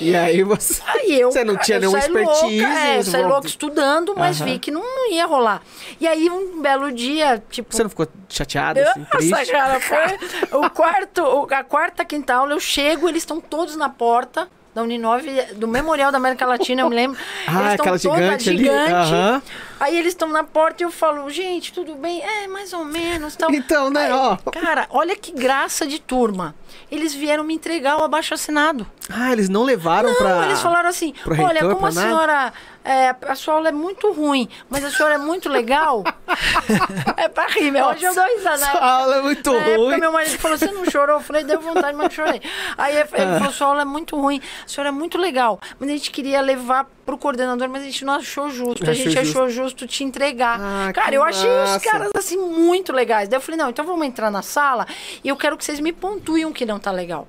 [0.00, 0.82] E aí você.
[0.86, 4.40] Aí eu, Você não tinha nenhuma expertise, Louca, é, eu você saí louca estudando, mas
[4.40, 4.50] Aham.
[4.50, 5.62] vi que não ia rolar.
[6.00, 7.74] E aí, um belo dia, tipo.
[7.74, 9.52] Você não ficou chateada, assim, Nossa, triste?
[9.52, 14.48] cara, foi o quarto, a quarta, quinta aula, eu chego, eles estão todos na porta
[14.74, 17.18] da Uninove, do Memorial da América Latina, eu me lembro.
[17.46, 18.58] Ah, eles aquela toda gigante ali?
[18.58, 19.42] gigante.
[19.78, 22.22] Aí eles estão na porta e eu falo, gente, tudo bem?
[22.22, 23.36] É, mais ou menos.
[23.36, 23.52] Tal.
[23.52, 24.36] Então, né, Aí, ó.
[24.50, 26.54] Cara, olha que graça de turma.
[26.90, 28.86] Eles vieram me entregar o abaixo assinado.
[29.12, 30.46] Ah, eles não levaram Não, pra.
[30.46, 32.52] eles falaram assim: olha, reitor, como a nada?" senhora.
[32.84, 36.02] é, a sua aula é muito ruim, mas a senhora é muito legal.
[37.16, 37.86] é pra rir, meu.
[37.86, 38.58] Hoje eu dou risada.
[38.66, 39.96] Sua aula é muito Na época, ruim.
[40.00, 41.16] meu marido falou: você não chorou?
[41.16, 42.40] Eu falei: deu vontade, mas chorei.
[42.76, 43.38] Aí ele Ah.
[43.38, 45.60] falou: sua aula é muito ruim, a senhora é muito legal.
[45.78, 48.84] Mas a gente queria levar pro coordenador, mas a gente não achou justo.
[48.84, 50.60] Não a gente achou achou justo te entregar.
[50.60, 51.76] Ah, cara, eu achei massa.
[51.78, 53.28] os caras assim muito legais.
[53.28, 54.86] Daí eu falei: não, então vamos entrar na sala
[55.22, 57.28] e eu quero que vocês me pontuem o que não tá legal.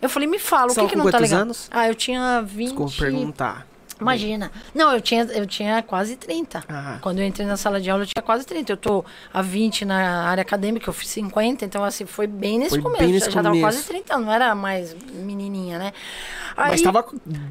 [0.00, 1.40] Eu falei, me fala, o Você que, que não tá legal?
[1.40, 1.68] anos?
[1.70, 2.68] Ah, eu tinha 20.
[2.68, 3.66] Desculpa perguntar.
[4.00, 4.50] Imagina.
[4.74, 6.64] Não, eu tinha, eu tinha quase 30.
[6.68, 6.98] Ah.
[7.00, 8.72] Quando eu entrei na sala de aula, eu tinha quase 30.
[8.72, 12.70] Eu tô há 20 na área acadêmica, eu fiz 50, então assim, foi bem nesse
[12.70, 13.02] Foi começo.
[13.02, 13.76] bem nesse já, já tava começo.
[13.78, 15.92] quase 30, não era mais menininha, né?
[16.56, 17.04] Aí, mas tava...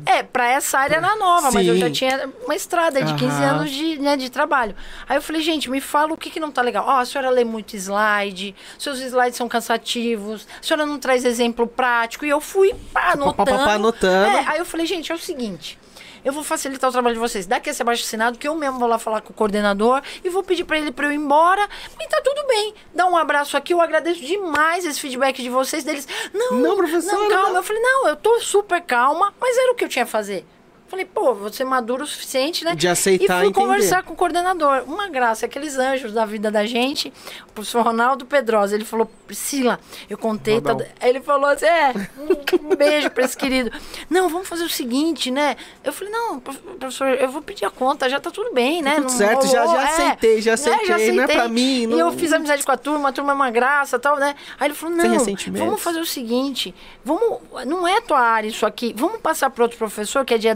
[0.06, 1.54] É, pra essa área era nova, Sim.
[1.58, 3.46] mas eu já tinha uma estrada de 15 Aham.
[3.56, 4.76] anos de, né, de trabalho.
[5.08, 6.86] Aí eu falei, gente, me fala o que, que não tá legal.
[6.88, 11.66] Ó, a senhora lê muito slide, seus slides são cansativos, a senhora não traz exemplo
[11.68, 12.26] prático.
[12.26, 13.64] E eu fui pá, Pá, pá, pá, anotando.
[13.64, 14.38] pá, anotando.
[14.38, 15.80] É, aí eu falei, gente, é o seguinte.
[16.24, 17.46] Eu vou facilitar o trabalho de vocês.
[17.46, 20.44] Daqui esse abaixo assinado, que eu mesmo vou lá falar com o coordenador e vou
[20.44, 21.68] pedir pra ele pra eu ir embora.
[22.00, 22.74] E tá tudo bem.
[22.94, 23.74] Dá um abraço aqui.
[23.74, 25.84] Eu agradeço demais esse feedback de vocês.
[25.84, 27.50] Deles, não, Não, professora, não, calma.
[27.50, 27.56] não.
[27.58, 30.46] Eu falei, não, eu tô super calma, mas era o que eu tinha a fazer.
[30.90, 32.74] Falei, pô, vou ser maduro o suficiente, né?
[32.74, 33.54] De aceitar E fui e entender.
[33.66, 34.84] conversar com o coordenador.
[34.88, 37.12] Uma graça, aqueles anjos da vida da gente.
[37.50, 39.80] O professor Ronaldo Pedrosa, ele falou, Priscila,
[40.10, 40.62] eu contei.
[40.62, 40.78] Tá...
[41.02, 43.70] Aí ele falou assim, é, um, um beijo pra esse querido.
[44.10, 45.58] Não, vamos fazer o seguinte, né?
[45.84, 48.96] Eu falei, não, prof- professor, eu vou pedir a conta, já tá tudo bem, né?
[48.96, 52.12] tudo certo, já- já aceitei, já Né, aceitei, não é pra mim, E não- eu
[52.14, 54.36] fiz amizade com a turma, a turma é uma graça tal, né?
[54.58, 55.04] Aí ele falou, não,
[55.52, 56.74] vamos fazer o seguinte,
[57.04, 60.48] vamos, não é tua área isso aqui, vamos passar para outro professor que é de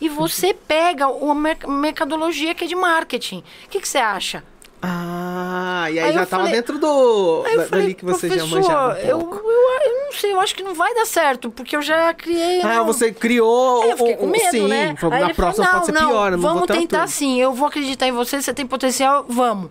[0.00, 3.38] E você pega a mer- mercadologia que é de marketing.
[3.66, 4.42] O que, que você acha?
[4.80, 7.42] Ah, e aí, Aí já tava falei- dentro do...
[7.42, 9.36] Da- falei, dali que você já manjava um eu, pouco.
[9.36, 9.42] eu,
[9.90, 12.60] eu não sei, eu acho que não vai dar certo, porque eu já criei...
[12.62, 13.82] Ah, não- você criou...
[13.84, 14.82] É, eu fiquei com medo, sim, né?
[14.82, 17.06] Aí na falou, próxima pode ser não, pior, não vamos tentar altura.
[17.08, 19.70] sim, eu vou acreditar em você, você tem potencial, vamos.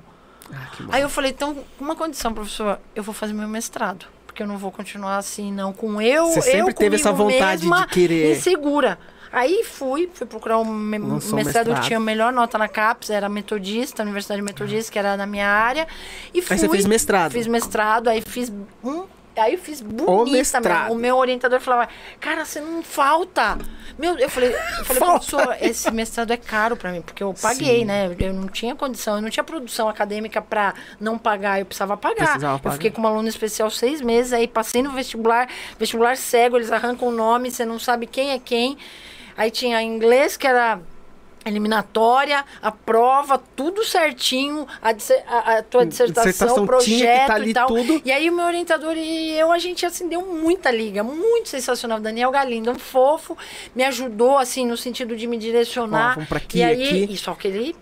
[0.52, 0.68] Ah.
[0.92, 4.06] Aí eu falei, então, com uma condição, professor, eu vou fazer meu mestrado.
[4.26, 5.74] Porque eu não vou continuar assim, não.
[5.74, 8.38] Com eu, Você sempre eu teve essa vontade de querer.
[8.38, 9.00] Insegura.
[9.32, 11.74] Aí fui, fui procurar um me- mestrado, mestrado.
[11.76, 15.48] que tinha a melhor nota na CAPES, era metodista, Universidade Metodista, que era na minha
[15.48, 15.88] área.
[16.34, 17.32] E fui, Aí você fez mestrado.
[17.32, 18.52] Fiz mestrado, aí fiz
[18.84, 19.06] um.
[19.36, 20.66] Aí eu fiz bonita mestrado.
[20.86, 20.94] mesmo.
[20.94, 21.88] O meu orientador falava,
[22.20, 23.56] cara, você não falta.
[23.96, 27.80] Meu, eu falei, eu falei professor, esse mestrado é caro pra mim, porque eu paguei,
[27.82, 27.86] Sim.
[27.86, 28.16] né?
[28.18, 32.16] Eu não tinha condição, eu não tinha produção acadêmica pra não pagar, eu precisava pagar.
[32.30, 32.74] Precisava Eu pagar.
[32.74, 35.48] fiquei com uma aluna especial seis meses, aí passei no vestibular,
[35.78, 38.76] vestibular cego, eles arrancam o nome, você não sabe quem é quem.
[39.38, 40.82] Aí tinha inglês, que era
[41.46, 44.90] eliminatória, a prova, tudo certinho, a,
[45.28, 47.68] a- a tua dissertação, Dissertação projeto tinha que tá e tal.
[47.68, 48.02] tudo.
[48.04, 52.00] E aí o meu orientador e eu, a gente assim, deu muita liga, muito sensacional.
[52.02, 53.38] Daniel Galindo, um fofo,
[53.74, 56.16] me ajudou assim no sentido de me Ó, direcionar.
[56.16, 57.14] vamos pra aqui, e aí, aqui.
[57.14, 57.76] e só que ele,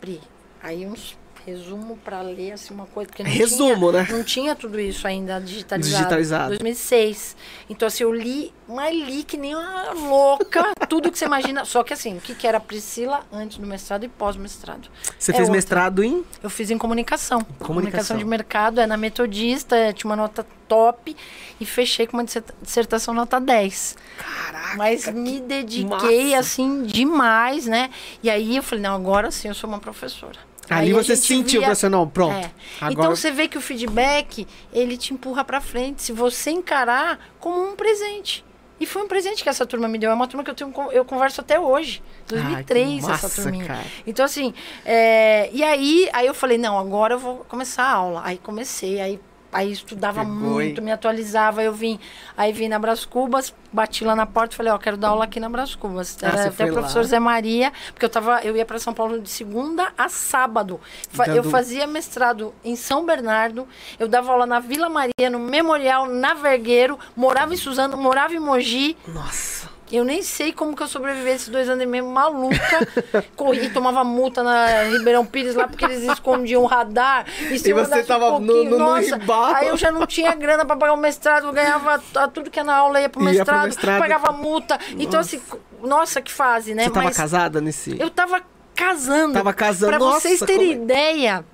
[0.00, 0.18] Pri,
[0.62, 1.14] aí uns
[1.50, 4.08] resumo para ler assim uma coisa porque não Resumo, tinha, né?
[4.10, 5.96] não tinha tudo isso ainda digitalizado.
[5.98, 6.48] Digitalizado.
[6.50, 7.36] 2006.
[7.68, 11.64] Então assim, eu li, mas li que nem uma louca, tudo que você imagina.
[11.64, 14.88] Só que assim, o que que era Priscila antes do mestrado e pós-mestrado?
[15.18, 15.52] Você É fez outra.
[15.52, 16.24] mestrado em...
[16.42, 17.40] Eu fiz em comunicação.
[17.58, 18.16] Comunicação.
[18.16, 21.16] de mercado, é na Metodista, é, tinha uma nota top
[21.60, 23.96] e fechei com uma disserta- dissertação nota 10.
[24.18, 26.38] Caraca, Mas me dediquei massa.
[26.38, 27.90] assim demais, né?
[28.22, 30.38] E aí eu falei, não, agora sim eu sou uma professora.
[30.78, 32.34] Ali você sentiu, via- profissional, pronto.
[32.34, 32.50] É.
[32.80, 32.92] Agora...
[32.92, 37.72] Então você vê que o feedback, ele te empurra pra frente, se você encarar como
[37.72, 38.44] um presente.
[38.78, 40.10] E foi um presente que essa turma me deu.
[40.10, 42.02] É uma turma que eu, tenho, eu converso até hoje.
[42.32, 43.66] Ai, 2003, que massa, essa turminha.
[43.66, 43.84] cara.
[44.06, 44.54] Então, assim,
[44.86, 48.22] é, e aí, aí eu falei, não, agora eu vou começar a aula.
[48.24, 49.20] Aí comecei, aí,
[49.52, 50.84] aí estudava Pegou, muito, hein?
[50.84, 51.98] me atualizava, eu vim,
[52.36, 55.24] aí vim na Bras Cubas, bati lá na porta e falei, ó, quero dar aula
[55.24, 56.16] aqui na Bras Cubas.
[56.22, 57.04] Ah, Era até o professor lá.
[57.04, 60.80] Zé Maria, porque eu tava, eu ia para São Paulo de segunda a sábado.
[61.10, 63.66] Fa- Eu Dando- fazia mestrado em São Bernardo,
[63.98, 68.40] eu dava aula na Vila Maria, no Memorial, na Vergueiro, morava em Suzano, morava em
[68.40, 68.96] Mogi.
[69.06, 69.69] Nossa.
[69.92, 72.56] Eu nem sei como que eu sobrevivi esses dois anos e meio maluca.
[73.36, 77.26] Corri, tomava multa na Ribeirão Pires lá porque eles escondiam o radar.
[77.50, 79.18] E, se E você andasse um tava no- no- no nossa.
[79.56, 82.00] Aí eu já não tinha grana pra pagar o mestrado, eu ganhava
[82.32, 83.98] tudo que é na aula, ia pro Ia pro mestrado, mestrado.
[84.00, 84.78] pagava multa.
[84.98, 85.40] Então, assim,
[85.82, 86.84] nossa, que fase, né?
[86.84, 88.00] Você tava Mas casada nesse...
[88.00, 88.40] eu tava
[88.74, 89.34] casando.
[89.34, 90.84] Tava casando, Pra vocês nossa, terem como é?
[90.84, 91.44] ideia,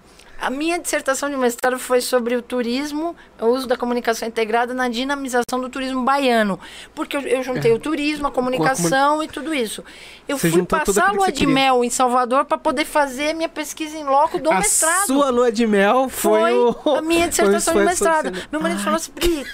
[0.41, 4.89] a minha dissertação de mestrado foi sobre o turismo, o uso da comunicação integrada na
[4.89, 6.59] dinamização do turismo baiano.
[6.95, 9.84] Porque eu, eu juntei o turismo, a comunicação e tudo isso.
[10.28, 10.39] Eu É.
[10.39, 11.55] Você fui tudo passar a lua de queria.
[11.55, 15.07] mel em Salvador para poder fazer minha pesquisa em loco do a mestrado.
[15.07, 16.97] sua lua de mel foi, Foi o...
[16.97, 18.32] a minha dissertação de mestrado.
[18.51, 19.45] Meu marido falou assim, Pri,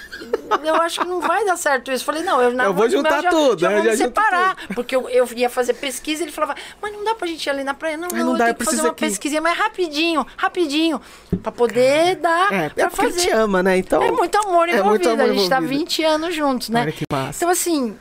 [0.63, 2.03] eu acho que não vai dar certo isso.
[2.05, 4.55] Falei, não, eu, na Eu vou juntar já, tudo, já eu vamos já separar.
[4.73, 7.49] Porque eu, eu ia fazer pesquisa e ele falava, mas não dá pra gente ir
[7.49, 7.97] ali na praia.
[7.97, 9.05] Não, não, não eu dá, tenho eu que fazer uma aqui.
[9.05, 11.01] pesquisinha, mas rapidinho, rapidinho.
[11.41, 13.27] Pra poder dar É, é pra porque ele fazer.
[13.27, 13.72] te ama, né?
[13.77, 14.01] Então...
[14.03, 14.89] É muito amor É envolvido.
[14.89, 15.79] muito amor a gente tá envolvido.
[15.79, 16.81] 20 anos juntos, né?
[16.81, 17.37] Olha que massa.
[17.39, 17.95] Então, assim,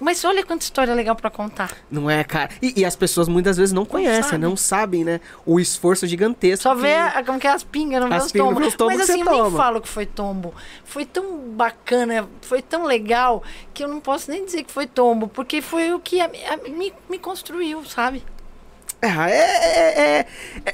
[0.00, 1.72] mas olha quanta história legal pra contar.
[1.90, 2.48] Não é, cara?
[2.62, 4.38] E, e as pessoas muitas vezes não conhecem, sabem.
[4.38, 5.20] não sabem, né?
[5.44, 6.62] O esforço gigantesco.
[6.62, 8.74] Só que- vê a- como que é as pingas, não vê os tombos.
[8.76, 10.54] tombos Mas que assim, eu nem falo que foi tombo.
[10.84, 13.42] Foi tão bacana, foi tão legal,
[13.74, 16.68] que eu não posso nem dizer que foi tombo, porque foi o que a- a-
[16.70, 18.22] me, me construiu, sabe?
[19.02, 20.26] É, é, é,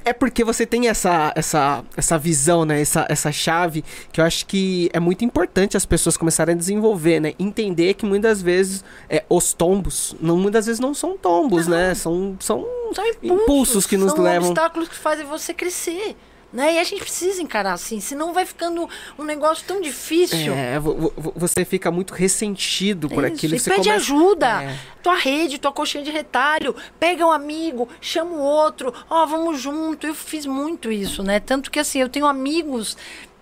[0.06, 2.80] é, porque você tem essa, essa, essa visão, né?
[2.80, 7.20] Essa, essa chave que eu acho que é muito importante as pessoas começarem a desenvolver,
[7.20, 7.34] né?
[7.38, 11.76] Entender que muitas vezes é, os tombos, não, muitas vezes não são tombos, não.
[11.76, 11.94] né?
[11.94, 14.42] São, são, são impulsos, impulsos, que nos são levam.
[14.42, 16.16] São obstáculos que fazem você crescer.
[16.56, 16.76] Né?
[16.76, 18.88] E a gente precisa encarar assim, senão vai ficando
[19.18, 20.54] um negócio tão difícil.
[20.54, 23.54] É, você fica muito ressentido por Isso, aquilo.
[23.56, 24.02] E você pede começa...
[24.02, 24.62] ajuda.
[24.62, 24.78] É.
[25.02, 29.60] Tua rede, tua coxinha de retalho, pega um amigo, chama o outro, ó, oh, vamos
[29.60, 30.06] junto.
[30.06, 31.40] Eu fiz muito isso, né?
[31.40, 32.96] Tanto que assim, eu tenho amigos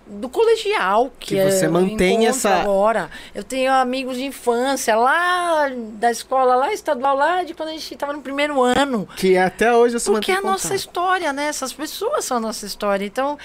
[0.07, 3.11] do colegial que, que você mantém essa agora.
[3.34, 7.94] Eu tenho amigos de infância lá da escola lá estadual lá de quando a gente
[7.94, 9.09] estava no primeiro ano.
[9.16, 11.46] Que até hoje você porque é a nossa história né?
[11.46, 13.05] Essas pessoas são a nossa história.
[13.05, 13.38] Então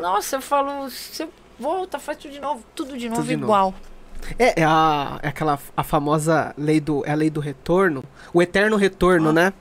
[0.00, 3.76] nossa eu falo você volta faz tudo de novo tudo de novo tudo igual de
[3.76, 3.96] novo.
[4.38, 8.02] É, é, a, é aquela a famosa lei do é a lei do retorno
[8.32, 9.32] o eterno retorno ah.
[9.32, 9.52] né?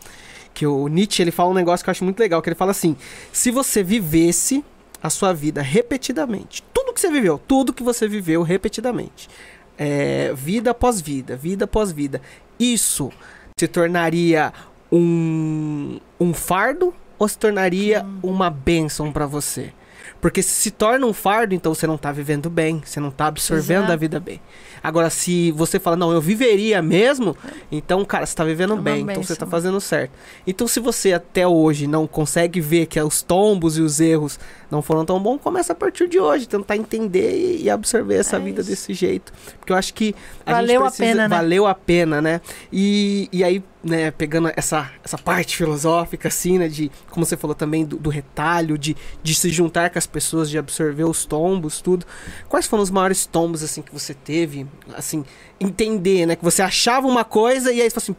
[0.53, 2.71] Que o Nietzsche ele fala um negócio que eu acho muito legal que ele fala
[2.71, 2.95] assim
[3.33, 4.63] se você vivesse
[5.05, 6.63] a sua vida repetidamente.
[6.73, 9.29] Tudo que você viveu, tudo que você viveu repetidamente.
[9.77, 12.19] É, vida após vida, vida após vida.
[12.59, 13.11] Isso
[13.59, 14.51] se tornaria
[14.91, 18.19] um, um fardo ou se tornaria hum.
[18.23, 19.73] uma bênção para você?
[20.21, 23.27] Porque se se torna um fardo, então você não tá vivendo bem, você não tá
[23.27, 23.93] absorvendo Exato.
[23.93, 24.41] a vida bem.
[24.81, 27.35] Agora, se você fala, não, eu viveria mesmo,
[27.71, 30.11] então, cara, você tá vivendo é bem, então você tá fazendo certo.
[30.45, 34.39] Então, se você até hoje não consegue ver que os tombos e os erros
[34.75, 38.39] não foram tão bons, começa a partir de hoje, tentar entender e absorver essa é
[38.39, 38.69] vida isso.
[38.69, 39.31] desse jeito.
[39.57, 40.13] Porque eu acho que
[40.45, 41.35] a valeu gente precisa, a pena, né?
[41.35, 42.41] Valeu a pena, né?
[42.71, 47.53] E, e aí né, pegando essa, essa parte filosófica, assim, né, de, como você falou
[47.53, 51.81] também, do, do, retalho, de, de se juntar com as pessoas, de absorver os tombos,
[51.81, 52.03] tudo.
[52.49, 54.65] Quais foram os maiores tombos, assim, que você teve,
[54.95, 55.23] assim,
[55.59, 58.15] entender, né, que você achava uma coisa e aí você falou assim,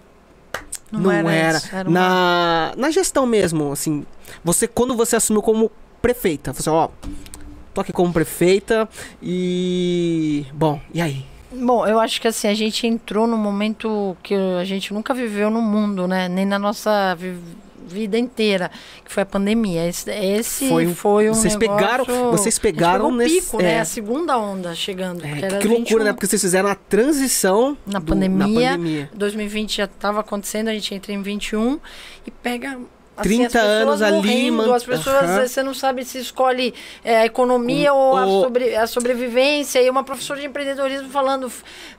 [0.92, 1.32] não, não era.
[1.32, 1.58] era.
[1.58, 2.00] Isso, era uma...
[2.00, 4.06] na, na gestão mesmo, assim,
[4.44, 5.70] você, quando você assumiu como
[6.06, 6.88] prefeita, você, ó,
[7.74, 8.88] tô aqui como prefeita
[9.20, 11.24] e, bom, e aí?
[11.52, 15.50] Bom, eu acho que assim, a gente entrou num momento que a gente nunca viveu
[15.50, 16.28] no mundo, né?
[16.28, 17.16] Nem na nossa
[17.86, 18.70] vida inteira,
[19.04, 19.88] que foi a pandemia.
[19.88, 23.64] Esse, esse foi, foi um vocês negócio, pegaram, vocês pegaram nesse pico, né?
[23.64, 23.80] é, né?
[23.80, 25.24] A segunda onda chegando.
[25.24, 26.12] É, que, que loucura, né?
[26.12, 29.10] Porque vocês fizeram a transição na, do, pandemia, na pandemia.
[29.12, 31.80] 2020 já estava acontecendo, a gente entra em 21
[32.26, 32.78] e pega
[33.16, 34.74] Assim, 30 anos ali, mano.
[34.74, 35.48] As pessoas, uhum.
[35.48, 39.80] você não sabe se escolhe é, a economia ou a, sobre, a sobrevivência.
[39.80, 41.50] E uma professora de empreendedorismo falando: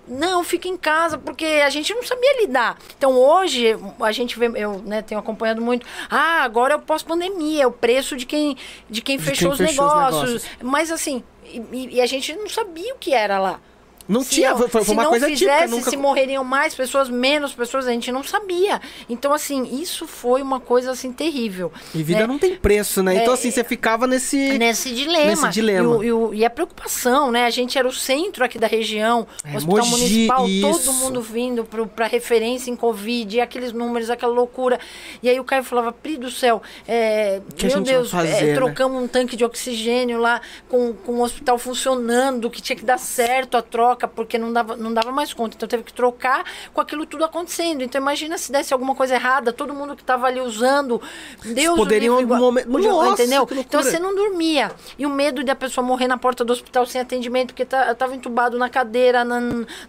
[0.07, 2.78] não, fica em casa, porque a gente não sabia lidar.
[2.97, 5.88] Então hoje, a gente vê, eu né, tenho acompanhado muito.
[6.09, 8.55] Ah, agora é o pós-pandemia, é o preço de quem,
[8.88, 10.22] de quem, de fechou, quem os, fechou negócios.
[10.22, 10.57] os negócios.
[10.61, 13.59] Mas assim, e, e a gente não sabia o que era lá.
[14.07, 15.67] Não se tinha, foi, foi se uma não coisa fizesse, típica.
[15.67, 15.89] Nunca...
[15.89, 18.79] se morreriam mais pessoas, menos pessoas, a gente não sabia.
[19.09, 21.71] Então, assim, isso foi uma coisa, assim, terrível.
[21.93, 22.27] E vida né?
[22.27, 23.15] não tem preço, né?
[23.15, 24.57] Então, é, assim, você ficava nesse...
[24.57, 25.29] Nesse dilema.
[25.29, 26.05] Nesse dilema.
[26.05, 27.45] E, o, e, e, a preocupação, né?
[27.45, 30.83] A gente era o centro aqui da região, é, Hospital Mogi, Municipal, isso.
[30.83, 34.79] todo mundo vindo para referência em Covid, aqueles números, aquela loucura.
[35.21, 39.01] E aí o Caio falava, Pri do céu, é, meu Deus, é, fazer, é, trocamos
[39.01, 43.57] um tanque de oxigênio lá com, com o hospital funcionando, que tinha que dar certo
[43.57, 45.55] a troca, porque não dava não dava mais conta.
[45.55, 46.43] Então teve que trocar
[46.73, 47.81] com aquilo tudo acontecendo.
[47.81, 51.01] Então imagina se desse alguma coisa errada, todo mundo que estava ali usando,
[51.41, 53.47] Deus poderiam em algum momento, Nossa, entendeu?
[53.51, 54.71] Então você não dormia.
[54.99, 57.95] E o medo de a pessoa morrer na porta do hospital sem atendimento, porque estava
[57.95, 59.39] tá, entubado na cadeira, na,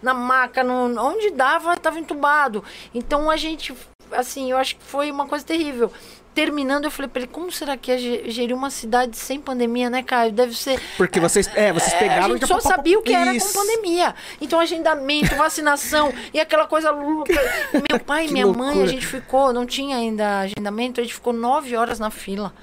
[0.01, 2.63] na maca, no, onde dava, estava entubado.
[2.95, 3.75] Então a gente
[4.13, 5.93] assim, eu acho que foi uma coisa terrível
[6.39, 10.05] terminando, eu falei pra ele, como será que é gerir uma cidade sem pandemia, né,
[10.05, 10.31] Caio?
[10.31, 10.81] Deve ser.
[10.97, 12.27] Porque vocês, é, vocês é, pegaram.
[12.27, 14.15] A gente só sabia o que era com pandemia.
[14.41, 17.35] Então, agendamento, vacinação e aquela coisa louca.
[17.91, 18.67] Meu pai e minha loucura.
[18.67, 22.55] mãe, a gente ficou, não tinha ainda agendamento, a gente ficou nove horas na fila.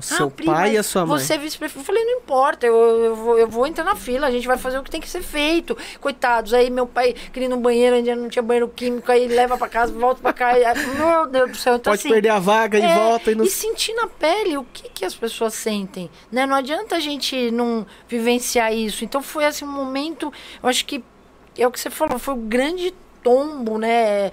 [0.00, 1.18] O seu ah, pai e a sua mãe.
[1.18, 1.80] Você é vice-prefeito.
[1.80, 4.56] Eu falei, não importa, eu, eu, vou, eu vou entrar na fila, a gente vai
[4.56, 5.76] fazer o que tem que ser feito.
[6.00, 9.68] Coitados, aí meu pai queria no banheiro, ainda não tinha banheiro químico, aí leva para
[9.68, 10.58] casa, volta para cá.
[10.58, 10.64] E,
[10.96, 11.76] meu Deus do céu.
[11.76, 13.30] Então, Pode assim, perder a vaga é, e volta.
[13.30, 13.44] E, no...
[13.44, 16.10] e sentir na pele o que, que as pessoas sentem.
[16.32, 16.46] Né?
[16.46, 19.04] Não adianta a gente não vivenciar isso.
[19.04, 20.32] Então foi assim um momento,
[20.62, 21.04] eu acho que
[21.58, 24.32] é o que você falou, foi um grande tombo, né?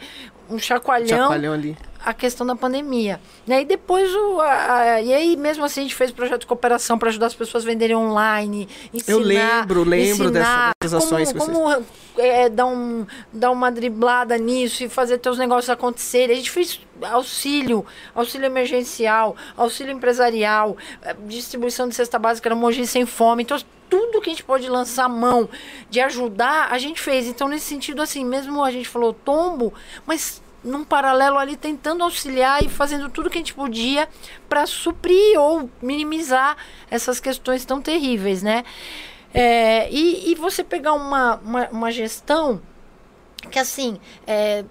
[0.50, 1.08] Um chacoalhão.
[1.08, 1.78] Chacoalhão ali
[2.08, 3.20] a questão da pandemia.
[3.46, 3.64] Né?
[3.64, 6.98] E depois, o, a, a, e aí mesmo assim a gente fez projeto de cooperação
[6.98, 11.46] para ajudar as pessoas a venderem online, ensinar, Eu lembro, lembro ensinar dessas ações como,
[11.46, 11.76] que vocês...
[11.76, 11.86] como
[12.18, 16.34] é, dar, um, dar uma driblada nisso e fazer teus negócios acontecerem.
[16.34, 17.86] A gente fez auxílio,
[18.16, 23.44] auxílio emergencial, auxílio empresarial, eh, distribuição de cesta básica no Mogi Sem Fome.
[23.44, 23.58] Então,
[23.90, 25.50] tudo que a gente pode lançar a mão
[25.90, 27.28] de ajudar, a gente fez.
[27.28, 29.74] Então, nesse sentido, assim, mesmo a gente falou tombo,
[30.06, 34.08] mas num paralelo ali, tentando auxiliar e fazendo tudo que a gente podia
[34.50, 36.58] para suprir ou minimizar
[36.90, 38.64] essas questões tão terríveis, né?
[39.34, 42.62] É, e, e, você pegar uma, uma, uma gestão
[43.52, 44.66] que, assim, é,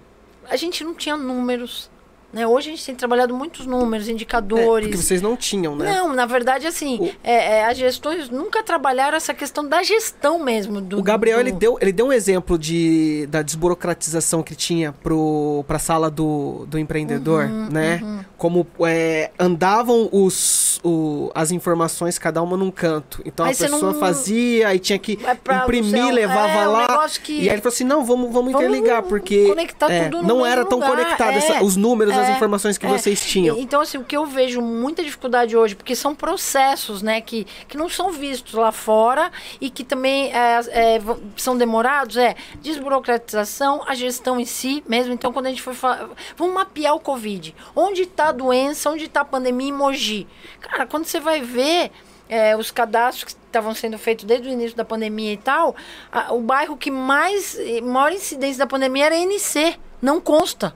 [0.49, 1.89] a gente não tinha números,
[2.37, 2.45] né?
[2.45, 4.85] Hoje a gente tem trabalhado muitos números, indicadores.
[4.85, 5.91] É, porque vocês não tinham, né?
[5.91, 7.05] Não, na verdade, assim, o...
[7.23, 10.79] é, é, as gestões nunca trabalharam essa questão da gestão mesmo.
[10.79, 11.41] Do, o Gabriel, do...
[11.41, 16.67] ele, deu, ele deu um exemplo de, da desburocratização que tinha para a sala do,
[16.67, 18.01] do empreendedor, uhum, né?
[18.03, 18.19] Uhum.
[18.37, 23.19] Como é, andavam os, o, as informações, cada uma num canto.
[23.25, 23.99] Então aí a pessoa não...
[23.99, 25.17] fazia, aí tinha que
[25.63, 27.03] imprimir, levava é, lá.
[27.03, 27.33] Um que...
[27.33, 29.51] E aí ele falou assim: não, vamos, vamos, vamos interligar, porque
[29.89, 30.91] é, não era tão lugar.
[30.91, 33.57] conectado essa, os números é, as informações que é, vocês tinham.
[33.57, 37.77] Então, assim, o que eu vejo muita dificuldade hoje, porque são processos, né, que, que
[37.77, 40.99] não são vistos lá fora e que também é, é,
[41.35, 45.13] são demorados, é desburocratização, a gestão em si mesmo.
[45.13, 47.55] Então, quando a gente foi falar, vamos mapear o Covid.
[47.75, 50.27] Onde está a doença, onde está a pandemia em Mogi?
[50.61, 51.91] Cara, quando você vai ver
[52.29, 55.75] é, os cadastros que estavam sendo feitos desde o início da pandemia e tal,
[56.11, 60.75] a, o bairro que mais, maior incidência da pandemia era NC, não consta.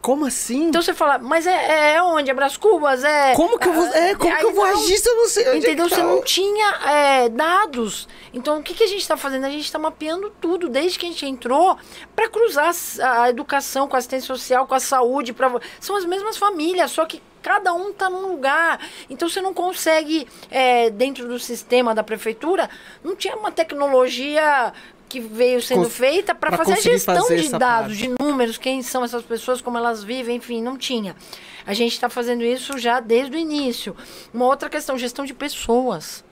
[0.00, 0.68] Como assim?
[0.68, 2.30] Então você fala, mas é, é onde?
[2.30, 3.02] É Bras Cubas?
[3.02, 5.28] É, como que eu vou, é, como que eu vou não, agir se eu não
[5.28, 5.86] sei onde Entendeu?
[5.86, 6.04] É você tá?
[6.04, 8.08] não tinha é, dados.
[8.32, 9.46] Então o que, que a gente está fazendo?
[9.46, 11.76] A gente está mapeando tudo, desde que a gente entrou,
[12.14, 12.72] para cruzar
[13.02, 15.32] a educação com a assistência social, com a saúde.
[15.32, 15.52] Pra...
[15.80, 18.80] São as mesmas famílias, só que cada um está num lugar.
[19.08, 22.68] Então você não consegue, é, dentro do sistema da prefeitura,
[23.04, 24.72] não tinha uma tecnologia
[25.08, 27.96] que veio sendo Cons feita para fazer a gestão fazer de dados, parte.
[27.96, 31.14] de números, quem são essas pessoas, como elas vivem, enfim, não tinha.
[31.66, 33.96] A gente está fazendo isso já desde o início.
[34.32, 36.24] Uma outra questão, gestão de pessoas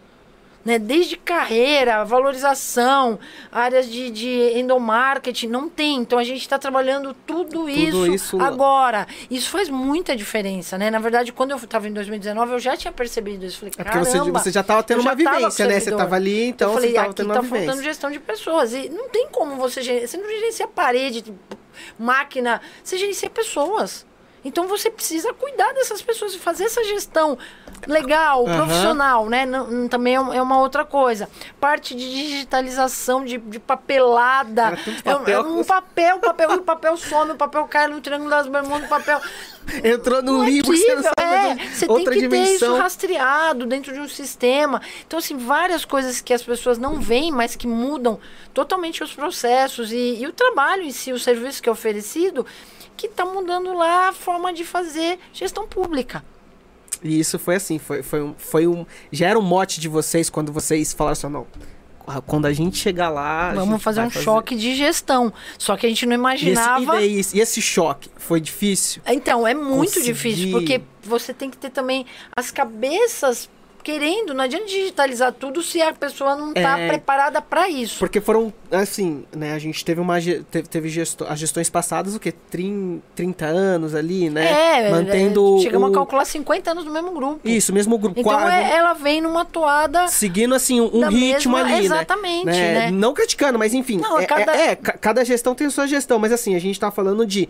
[0.64, 0.78] né?
[0.78, 3.18] Desde carreira, valorização,
[3.52, 5.96] áreas de, de endomarketing, não tem.
[5.96, 9.06] Então a gente está trabalhando tudo, tudo isso, isso, agora.
[9.30, 10.90] Isso faz muita diferença, né?
[10.90, 13.58] Na verdade, quando eu estava em 2019, eu já tinha percebido isso.
[13.58, 15.78] Falei, é porque você, você já estava tendo uma vivência, né?
[15.78, 17.66] Você estava ali, então eu falei, você estava tendo uma tá vivência.
[17.66, 18.72] faltando gestão de pessoas.
[18.72, 19.82] E não tem como você...
[20.06, 21.24] Você não gerencia parede,
[21.98, 24.06] máquina, você gerencia pessoas.
[24.44, 27.38] Então você precisa cuidar dessas pessoas e fazer essa gestão
[27.87, 28.57] legal, uhum.
[28.57, 29.47] profissional, né?
[29.47, 31.29] Não, também é, é uma outra coisa.
[31.61, 34.79] Parte de digitalização, de, de papelada.
[35.05, 35.22] Papel.
[35.27, 38.89] É, um papel, papel, o papel some, o papel cai no Triângulo das Bermudas, o
[38.89, 39.20] papel.
[39.83, 42.49] Entrou no é livro, você não sabe é, Você outra tem que dimensão.
[42.49, 44.81] ter isso rastreado dentro de um sistema.
[45.07, 48.18] Então, assim, várias coisas que as pessoas não veem, mas que mudam
[48.53, 52.47] totalmente os processos e, e o trabalho em si, o serviço que é oferecido
[52.97, 56.25] que está mudando lá a forma de fazer gestão pública.
[57.05, 58.86] E isso foi assim, foi, foi, um, foi um.
[59.12, 61.46] Já era um mote de vocês quando vocês falaram assim, não.
[62.26, 63.52] Quando a gente chegar lá.
[63.52, 64.24] Vamos fazer um fazer...
[64.24, 65.32] choque de gestão.
[65.59, 67.00] Só que a gente não imaginava.
[67.02, 69.02] E esse, e, daí, e esse choque foi difícil?
[69.07, 70.12] Então, é muito Conseguir...
[70.12, 72.05] difícil, porque você tem que ter também
[72.36, 73.48] as cabeças
[73.85, 77.99] querendo, não adianta digitalizar tudo se a pessoa não está é, preparada para isso.
[77.99, 80.16] Porque foram, assim, né, a gente teve uma
[80.70, 84.87] teve, gesto, as gestões passadas, o que 30, anos ali, né?
[84.87, 85.93] É, mantendo é, chegamos o...
[85.93, 87.41] a calcular 50 anos no mesmo grupo.
[87.45, 88.18] Isso, mesmo grupo.
[88.18, 91.85] Então quase, é, ela vem numa toada seguindo assim um, ritmo mesma, ali, né?
[91.85, 92.74] exatamente, né?
[92.74, 92.91] né?
[92.91, 94.57] Não criticando, mas enfim, não, é, cada...
[94.57, 97.49] É, é, cada gestão tem sua gestão, mas assim, a gente está falando de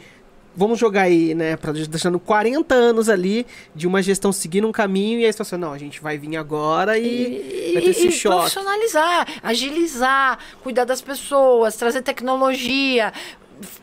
[0.56, 5.20] vamos jogar aí, né, para deixando 40 anos ali de uma gestão seguindo um caminho
[5.20, 7.90] e aí você fala assim, não, a gente vai vir agora e, e vai ter
[7.90, 8.36] esse e choque.
[8.36, 13.12] profissionalizar, agilizar, cuidar das pessoas, trazer tecnologia,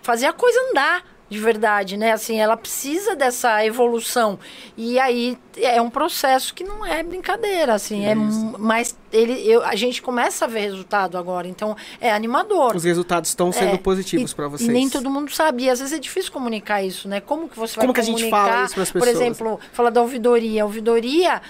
[0.02, 2.12] fazer a coisa andar de verdade, né?
[2.12, 4.38] Assim, ela precisa dessa evolução.
[4.76, 9.64] E aí é um processo que não é brincadeira, assim, é, é mas ele eu,
[9.64, 12.76] a gente começa a ver resultado agora, então é animador.
[12.76, 14.70] Os resultados estão sendo é, positivos para vocês.
[14.70, 17.22] E nem todo mundo sabe, e às vezes é difícil comunicar isso, né?
[17.22, 18.04] Como que você vai Como comunicar?
[18.04, 19.16] Como que a gente fala isso para as pessoas?
[19.16, 21.42] Por exemplo, fala da ouvidoria, a ouvidoria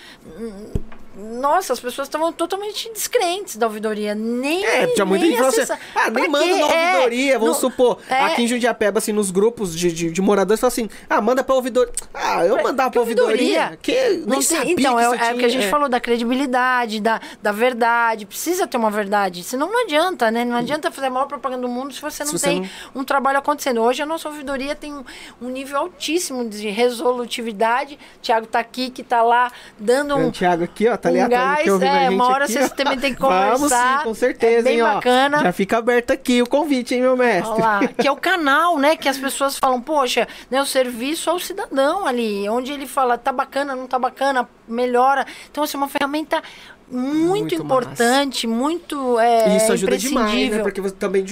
[1.22, 4.16] nossa, as pessoas estavam totalmente descrentes da ouvidoria.
[4.16, 4.66] Nem.
[4.66, 8.00] É, tinha muita gente falando assim, ah, nem manda na ouvidoria, é, vamos no, supor.
[8.10, 11.44] É, aqui em Jundiapeba, assim, nos grupos de, de, de moradores, fala assim, ah, manda
[11.44, 11.94] pra ouvidoria.
[12.14, 13.78] Ah, eu mandava pra ouvidoria.
[13.82, 15.70] Que não tem, então, é, é o que a gente é.
[15.70, 18.26] falou da credibilidade, da, da verdade.
[18.26, 19.44] Precisa ter uma verdade.
[19.44, 20.44] Senão não adianta, né?
[20.44, 23.02] Não adianta fazer a maior propaganda do mundo se você não se tem você não...
[23.02, 23.82] um trabalho acontecendo.
[23.82, 25.04] Hoje a nossa ouvidoria tem um,
[25.42, 28.00] um nível altíssimo de resolutividade.
[28.18, 30.30] O Thiago tá aqui, que tá lá dando um.
[30.30, 33.20] O Thiago aqui, ó, tá um gás, é, uma hora aqui, vocês também tem que
[33.20, 33.58] conversar.
[33.58, 35.40] Vamos sim, com certeza, é bem hein, bacana.
[35.40, 37.52] Ó, já fica aberto aqui o convite, hein, meu mestre.
[37.52, 41.30] Olha lá, que é o canal, né, que as pessoas falam, poxa, né, o serviço
[41.30, 45.26] ao cidadão ali, onde ele fala, tá bacana, não tá bacana, melhora.
[45.50, 46.42] Então, assim, é uma ferramenta
[46.92, 48.62] muito, muito importante, massa.
[48.62, 51.24] muito é, Isso ajuda demais, né, porque você também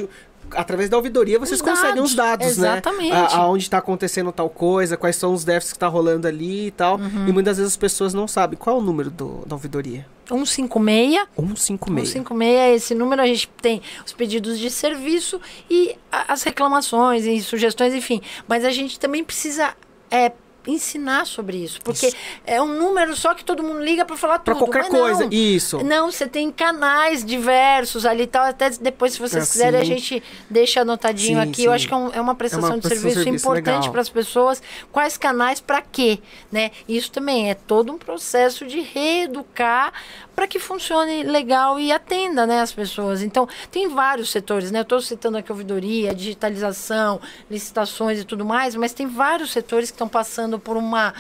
[0.56, 2.10] através da ouvidoria vocês os conseguem dados.
[2.10, 3.10] os dados, Exatamente.
[3.10, 3.18] né?
[3.18, 3.36] Exatamente.
[3.36, 6.98] Aonde está acontecendo tal coisa, quais são os déficits que está rolando ali e tal.
[6.98, 7.28] Uhum.
[7.28, 8.58] E muitas vezes as pessoas não sabem.
[8.58, 10.06] Qual é o número do, da ouvidoria?
[10.28, 11.28] 156.
[11.36, 12.10] 156.
[12.10, 17.94] 156, esse número a gente tem os pedidos de serviço e as reclamações e sugestões,
[17.94, 18.22] enfim.
[18.48, 19.74] Mas a gente também precisa
[20.12, 20.32] é,
[20.68, 21.80] ensinar sobre isso.
[21.82, 22.18] Porque isso.
[22.46, 24.70] é um número só que todo mundo liga para falar pra tudo.
[24.70, 25.84] Para qualquer coisa, isso.
[25.84, 28.46] Não, você tem canais diversos ali e tal.
[28.46, 31.62] Até depois, se vocês é, quiserem, a gente deixa anotadinho sim, aqui.
[31.62, 31.66] Sim.
[31.66, 34.02] Eu acho que é, um, é uma prestação é uma de serviço, serviço importante para
[34.02, 34.62] as pessoas.
[34.92, 36.20] Quais canais, para quê?
[36.52, 36.72] Né?
[36.88, 39.94] Isso também é todo um processo de reeducar
[40.40, 43.22] para que funcione legal e atenda né, as pessoas.
[43.22, 44.80] Então, tem vários setores, né?
[44.80, 47.20] Eu estou citando aqui a ouvidoria, digitalização,
[47.52, 51.14] licitações e tudo mais, mas tem vários setores que estão passando por uma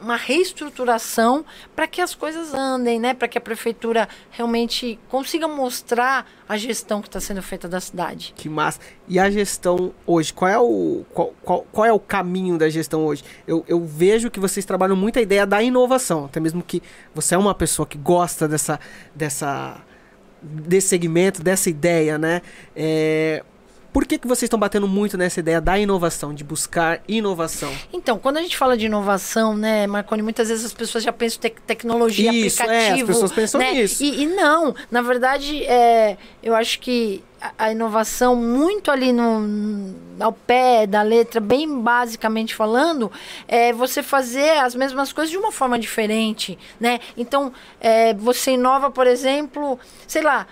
[0.00, 1.44] uma reestruturação
[1.74, 3.14] para que as coisas andem, né?
[3.14, 8.32] Para que a prefeitura realmente consiga mostrar a gestão que está sendo feita da cidade.
[8.36, 8.80] Que massa!
[9.06, 13.04] E a gestão hoje, qual é o, qual, qual, qual é o caminho da gestão
[13.04, 13.24] hoje?
[13.46, 16.82] Eu, eu vejo que vocês trabalham muito a ideia da inovação, até mesmo que
[17.14, 18.78] você é uma pessoa que gosta dessa,
[19.14, 19.80] dessa
[20.40, 22.42] desse segmento, dessa ideia, né?
[22.74, 23.44] É,
[23.92, 27.72] por que, que vocês estão batendo muito nessa ideia da inovação, de buscar inovação?
[27.92, 31.40] Então, quando a gente fala de inovação, né, Marconi, muitas vezes as pessoas já pensam
[31.40, 32.98] te tecnologia, Isso, aplicativo.
[32.98, 33.72] É, as pessoas pensam né?
[33.72, 34.02] nisso.
[34.02, 39.94] E, e, não, na verdade, é, eu acho que a, a inovação, muito ali no,
[40.20, 43.10] ao pé da letra, bem basicamente falando,
[43.46, 47.00] é você fazer as mesmas coisas de uma forma diferente, né?
[47.16, 50.46] Então, é, você inova, por exemplo, sei lá,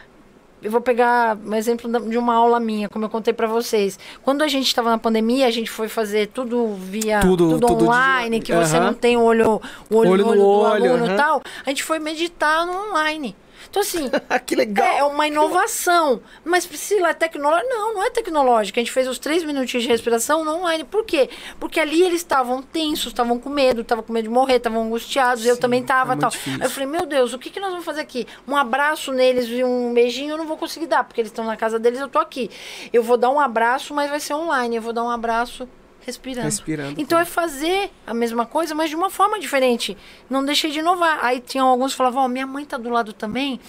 [0.62, 3.98] eu vou pegar um exemplo de uma aula minha, como eu contei para vocês.
[4.22, 7.84] Quando a gente estava na pandemia, a gente foi fazer tudo via tudo, tudo, tudo
[7.84, 8.46] online, de...
[8.46, 11.16] que você não tem o olho, o olho, olho no olho, do olho, aluno e
[11.16, 11.42] tal.
[11.64, 13.36] A gente foi meditar no online.
[13.68, 14.10] Então, assim.
[14.44, 14.86] que legal!
[14.86, 16.20] É uma inovação.
[16.44, 17.68] Mas, Priscila, é tecnológica?
[17.68, 18.80] Não, não é tecnológica.
[18.80, 20.84] A gente fez os três minutinhos de respiração no online.
[20.84, 21.28] Por quê?
[21.58, 25.42] Porque ali eles estavam tensos, estavam com medo, estavam com medo de morrer, estavam angustiados.
[25.42, 26.30] Sim, eu também estava é tal.
[26.46, 28.26] Aí eu falei, meu Deus, o que, que nós vamos fazer aqui?
[28.46, 31.56] Um abraço neles e um beijinho eu não vou conseguir dar, porque eles estão na
[31.56, 32.50] casa deles, eu tô aqui.
[32.92, 34.76] Eu vou dar um abraço, mas vai ser online.
[34.76, 35.68] Eu vou dar um abraço
[36.06, 36.44] respirando.
[36.44, 37.00] Respirando.
[37.00, 39.96] Então é fazer a mesma coisa, mas de uma forma diferente.
[40.30, 41.18] Não deixei de inovar.
[41.22, 43.60] Aí tinham alguns que falavam, ó, oh, minha mãe tá do lado também.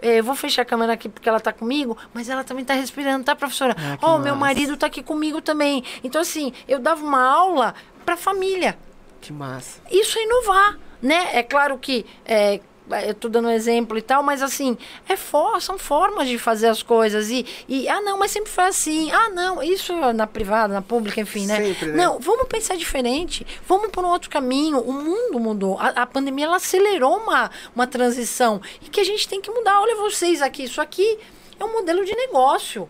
[0.00, 2.72] É, eu vou fechar a câmera aqui porque ela tá comigo, mas ela também tá
[2.72, 3.76] respirando, tá, professora?
[3.76, 5.84] Ah, ó, oh, meu marido tá aqui comigo também.
[6.02, 7.74] Então, assim, eu dava uma aula
[8.06, 8.78] pra família.
[9.20, 9.82] Que massa.
[9.90, 11.28] Isso é inovar, né?
[11.32, 12.60] É claro que é,
[13.06, 14.76] eu tô dando um exemplo e tal, mas assim,
[15.08, 17.30] é for, são formas de fazer as coisas.
[17.30, 19.10] E, e, ah, não, mas sempre foi assim.
[19.10, 21.56] Ah, não, isso na privada, na pública, enfim, né?
[21.56, 22.04] Sempre, né?
[22.04, 23.46] Não, vamos pensar diferente.
[23.66, 24.78] Vamos por um outro caminho.
[24.80, 25.78] O mundo mudou.
[25.78, 28.60] A, a pandemia, ela acelerou uma, uma transição.
[28.82, 29.80] E que a gente tem que mudar.
[29.80, 31.18] Olha vocês aqui, isso aqui
[31.58, 32.88] é um modelo de negócio.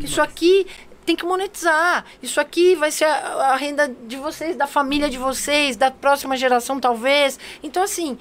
[0.00, 0.66] Isso aqui
[1.04, 2.04] tem que monetizar.
[2.22, 6.36] Isso aqui vai ser a, a, renda de vocês, da família de vocês, da próxima
[6.36, 7.38] geração, talvez.
[7.62, 8.18] Então, assim,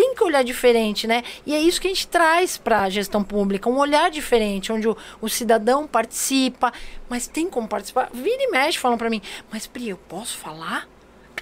[0.00, 1.22] tem que olhar diferente, né?
[1.44, 4.88] E é isso que a gente traz para a gestão pública, um olhar diferente, onde
[4.88, 6.72] o, o, cidadão participa,
[7.06, 8.08] mas tem como participar.
[8.10, 9.20] Vira e mexe falam para mim,
[9.52, 10.88] mas Pri, eu posso falar?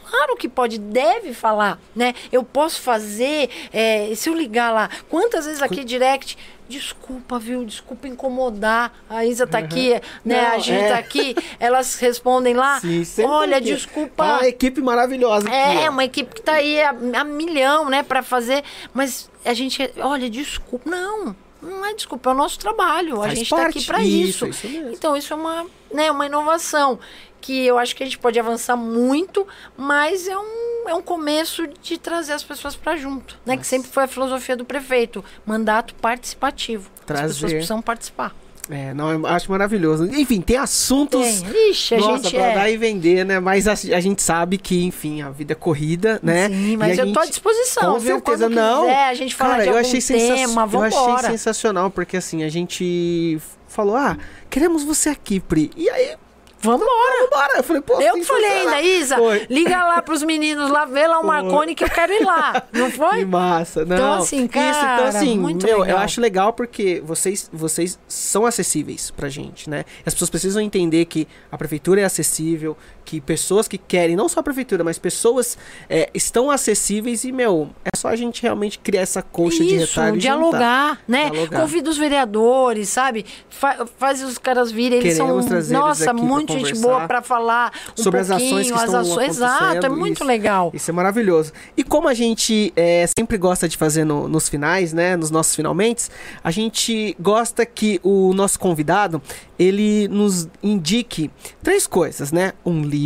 [0.08, 2.14] Claro que pode, deve falar, né?
[2.32, 6.36] Eu posso fazer, é, se eu ligar lá, quantas vezes aqui direct
[6.68, 7.64] desculpa, viu?
[7.64, 8.92] Desculpa incomodar.
[9.08, 9.64] A Isa tá uhum.
[9.64, 9.94] aqui,
[10.24, 10.42] né?
[10.42, 10.88] Não, a gente é.
[10.88, 11.34] tá aqui.
[11.58, 12.78] Elas respondem lá.
[12.80, 14.24] Sim, Olha, desculpa.
[14.24, 15.48] É uma equipe maravilhosa.
[15.48, 18.62] É, aqui, uma equipe que tá aí a, a milhão, né, para fazer.
[18.92, 20.88] Mas a gente, olha, desculpa.
[20.88, 23.16] Não, não é desculpa, é o nosso trabalho.
[23.16, 24.46] Faz a gente está aqui para isso.
[24.46, 24.66] isso.
[24.66, 26.98] isso então, isso é uma, né, uma inovação
[27.40, 31.66] que eu acho que a gente pode avançar muito, mas é um, é um começo
[31.82, 33.56] de trazer as pessoas para junto, né?
[33.56, 36.90] Que sempre foi a filosofia do prefeito, mandato participativo.
[37.06, 37.24] Trazer.
[37.24, 38.34] As pessoas precisam participar.
[38.70, 40.04] É, não, eu acho maravilhoso.
[40.04, 41.40] Enfim, tem assuntos.
[41.40, 41.70] Tem.
[41.70, 42.54] Ixi, a nossa, gente pra é...
[42.54, 43.40] dar e vender, né?
[43.40, 46.48] Mas a, a, gente sabe que, enfim, a vida é corrida, né?
[46.48, 48.16] Sim, mas eu gente, tô à disposição, com viu?
[48.16, 48.82] certeza, Quando não.
[48.82, 50.92] Quiser, a gente fala Cara, de eu achei tema, vambora.
[50.94, 54.18] Eu achei sensacional, porque assim, a gente falou, ah,
[54.50, 55.70] queremos você aqui, Pri.
[55.74, 56.16] E aí
[56.60, 56.88] Vambora.
[57.22, 57.52] Vambora.
[57.58, 59.46] Eu falei, pô, Eu que falei ainda, Isa, foi.
[59.48, 62.62] liga lá pros meninos lá, vê lá o Marconi que eu quero ir lá.
[62.72, 63.18] Não foi?
[63.20, 63.84] Que massa.
[63.84, 63.96] Não.
[63.96, 65.96] Então, assim, cara, Isso, então, assim, muito meu, legal.
[65.98, 69.84] eu acho legal porque vocês, vocês são acessíveis pra gente, né?
[70.04, 72.76] As pessoas precisam entender que a prefeitura é acessível,
[73.08, 75.56] que pessoas que querem, não só a prefeitura, mas pessoas
[75.88, 79.76] é, estão acessíveis e, meu, é só a gente realmente criar essa coxa Isso, de
[79.76, 81.30] retalho dialogar, né?
[81.30, 81.60] Dialogar.
[81.62, 83.24] Convida os vereadores, sabe?
[83.48, 87.72] Fa faz os caras virem, eles Queremos são, nossa, eles muito gente boa para falar
[87.98, 89.28] um sobre as ações que pouquinho, estão as ações.
[89.30, 90.24] Exato, é muito isso.
[90.24, 90.70] legal.
[90.74, 91.52] Isso é maravilhoso.
[91.76, 95.16] E como a gente é, sempre gosta de fazer no- nos finais, né?
[95.16, 96.08] Nos nossos finalmente,
[96.44, 99.22] a gente gosta que o nosso convidado
[99.58, 101.30] ele nos indique
[101.62, 102.52] três coisas, né?
[102.64, 102.97] Um livro,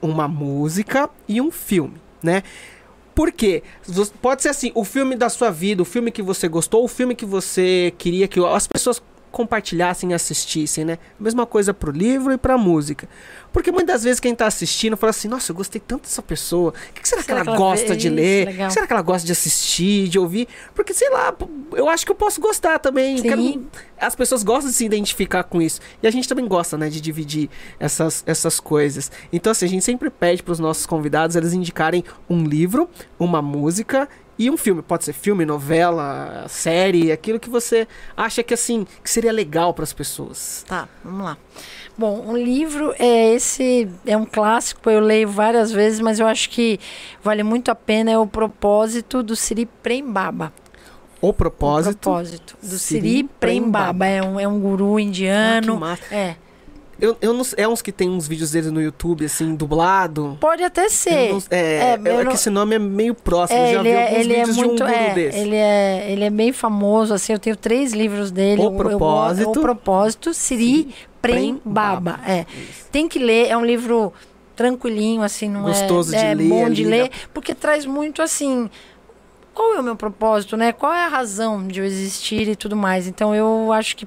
[0.00, 2.42] uma música e um filme, né?
[3.14, 3.62] Por quê?
[3.86, 6.88] Vo- Pode ser assim, o filme da sua vida, o filme que você gostou, o
[6.88, 10.98] filme que você queria que as pessoas compartilhassem e assistissem, né?
[11.18, 13.08] Mesma coisa pro livro e pra música.
[13.52, 16.70] Porque muitas vezes quem tá assistindo fala assim, nossa, eu gostei tanto dessa pessoa.
[16.90, 18.48] O que, que será, Será que ela que ela gosta de ler?
[18.48, 20.46] O que será que ela gosta de assistir, de ouvir?
[20.74, 21.34] Porque, sei lá,
[21.72, 23.16] eu acho que eu posso gostar também.
[23.22, 23.42] Quero-
[24.00, 25.80] as pessoas gostam de se identificar com isso.
[26.02, 27.48] E a gente também gosta, né, de dividir
[27.80, 29.10] essas, essas coisas.
[29.32, 34.08] Então, assim, a gente sempre pede pros nossos convidados eles indicarem um livro, uma música
[34.38, 34.82] e um filme.
[34.82, 37.86] Pode ser filme, novela, série, aquilo que você
[38.16, 40.64] acha que, assim, que seria legal pras pessoas.
[40.68, 41.36] Tá, vamos lá.
[41.96, 46.48] Bom, um livro é esse, é um clássico, eu leio várias vezes, mas eu acho
[46.50, 46.78] que
[47.24, 50.52] vale muito a pena, é o propósito do Siri Prembaba.
[51.20, 51.98] O O propósito.
[51.98, 54.06] propósito do Siri Siri Prembaba.
[54.06, 55.76] É um, é um guru Ah, que indiano.
[55.80, 56.14] massa.
[56.14, 56.36] é.
[57.00, 60.36] Eu, eu não, é uns que tem uns vídeos dele no YouTube, assim, dublado.
[60.40, 61.30] Pode até Eu ser.
[61.32, 63.58] não- é, É, é, eu que não- esse nome é meio próximo.
[63.58, 65.38] É, eu já vi é, alguns é vídeos muito, de um guru é, desse.
[65.38, 68.60] ele é, ele é bem famoso, assim, eu tenho três livros dele.
[68.60, 69.50] O Eu- eu go- Propósito.
[69.50, 70.92] o Propósito, Siri
[71.22, 72.18] Prembaba.
[72.26, 72.46] É.
[72.90, 74.12] Tem que ler, é um livro
[74.56, 78.68] tranquilinho, assim, não Gostoso é, de é ler bom de ler, porque traz muito, assim,
[79.54, 80.72] qual é o meu propósito, né?
[80.72, 83.06] Qual é a razão de eu existir e tudo mais.
[83.06, 84.06] Então, eu acho que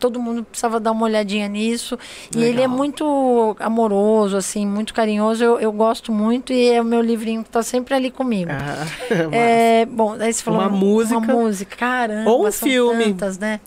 [0.00, 1.98] todo mundo precisava dar uma olhadinha nisso.
[2.34, 2.68] E ele é Legal.
[2.70, 5.44] muito amoroso, assim, muito carinhoso.
[5.44, 8.50] Eu, eu gosto muito e é o meu livrinho que tá sempre ali comigo.
[8.50, 8.86] Ah,
[9.30, 11.18] É, bom, aí você falou Uma música.
[11.18, 12.30] Uma música, caramba.
[12.30, 13.04] Ou um filme.
[13.04, 13.60] Tantas, né?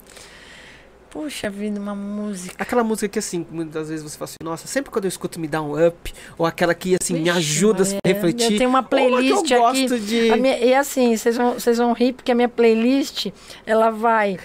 [1.10, 2.56] Puxa vida, uma música.
[2.58, 5.48] Aquela música que, assim, muitas vezes você fala assim, nossa, sempre quando eu escuto me
[5.48, 6.12] dá um up.
[6.40, 8.54] Ou aquela que, assim, me ajuda a refletir.
[8.54, 9.86] Eu tenho uma playlist que eu aqui.
[10.00, 10.32] de...
[10.38, 13.28] Minha- e assim, vocês vão, vocês vão rir, porque a minha playlist,
[13.64, 14.40] ela vai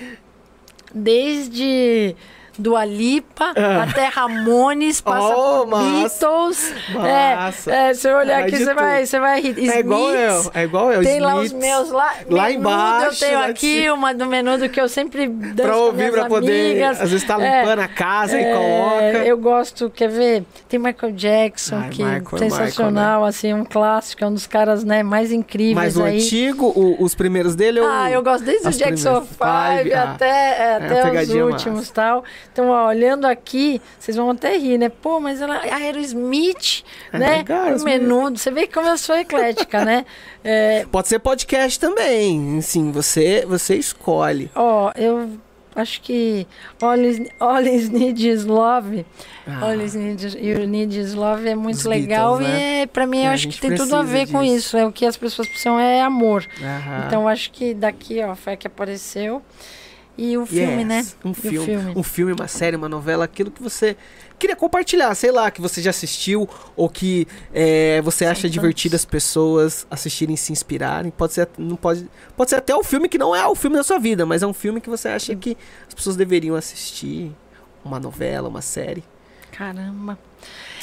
[0.94, 2.16] desde
[2.58, 3.84] Dua Lipa Ah.
[3.88, 5.78] até Ramones, passa Oh, por.
[5.80, 6.74] Beatles.
[6.92, 7.70] Massa.
[7.72, 9.70] É, é, se eu olhar aqui, de você vai, você vai rir.
[9.70, 11.02] É igual eu, é igual eu.
[11.02, 12.12] Tem lá os meus lá.
[12.28, 13.94] Lá menudo, embaixo, Eu tenho de aqui cima.
[13.94, 16.82] uma do menudo que eu sempre danço Pra ouvir, pra poder.
[16.82, 19.18] Às vezes tá É, limpando a casa e É, coloca.
[19.26, 20.44] Eu gosto, quer ver?
[20.68, 24.84] Tem Michael Jackson, Ai, que Michael, é sensacional, assim, um clássico, é um dos caras
[24.84, 26.16] né, mais incríveis Mas o aí.
[26.16, 27.86] antigo, o- os primeiros dele, eu...
[27.88, 29.28] Ah, eu gosto desde o Jackson primeiras.
[29.28, 29.34] 5
[29.84, 30.02] Five, ah.
[30.14, 31.92] até, é, É, até os últimos massa.
[31.94, 32.24] tal.
[32.52, 34.88] Então, ó, olhando aqui, vocês vão até rir, né?
[34.88, 36.82] Pô, mas ela, a Aerosmith,
[37.12, 37.44] É, né?
[37.78, 38.38] o menudo.
[38.38, 40.04] Você vê como eu sou eclética, né?
[40.44, 42.60] É, Pode ser podcast também.
[42.62, 44.50] Sim, você, você escolhe.
[44.54, 45.28] ó, eu
[45.76, 46.46] acho que
[46.80, 49.04] All Is, All Is Need Is Love.
[49.46, 52.78] Ah, All Is Need, You Need Is Love é muito Os legal Beatles, né?
[52.78, 54.54] e é, pra mim eu acho que tem tudo a ver com disso.
[54.56, 54.76] isso.
[54.76, 56.46] É o que as pessoas precisam é amor.
[56.62, 57.04] aham.
[57.06, 59.42] Então acho que daqui, ó, foi a que apareceu.
[60.18, 60.98] E o filme, né?
[60.98, 61.92] Yes, Um E o filme, filme.
[61.96, 63.96] um filme, uma série, uma novela, aquilo que você
[64.36, 69.04] queria compartilhar, sei lá, que você já assistiu ou que é, você acha divertido as
[69.04, 71.12] pessoas assistirem e se inspirarem.
[71.12, 73.84] Pode ser, não pode, pode ser até o filme que não é o filme da
[73.84, 75.56] sua vida, mas é um filme que você acha que
[75.86, 77.30] as pessoas deveriam assistir,
[77.84, 79.04] uma novela, uma série.
[79.52, 80.18] Caramba.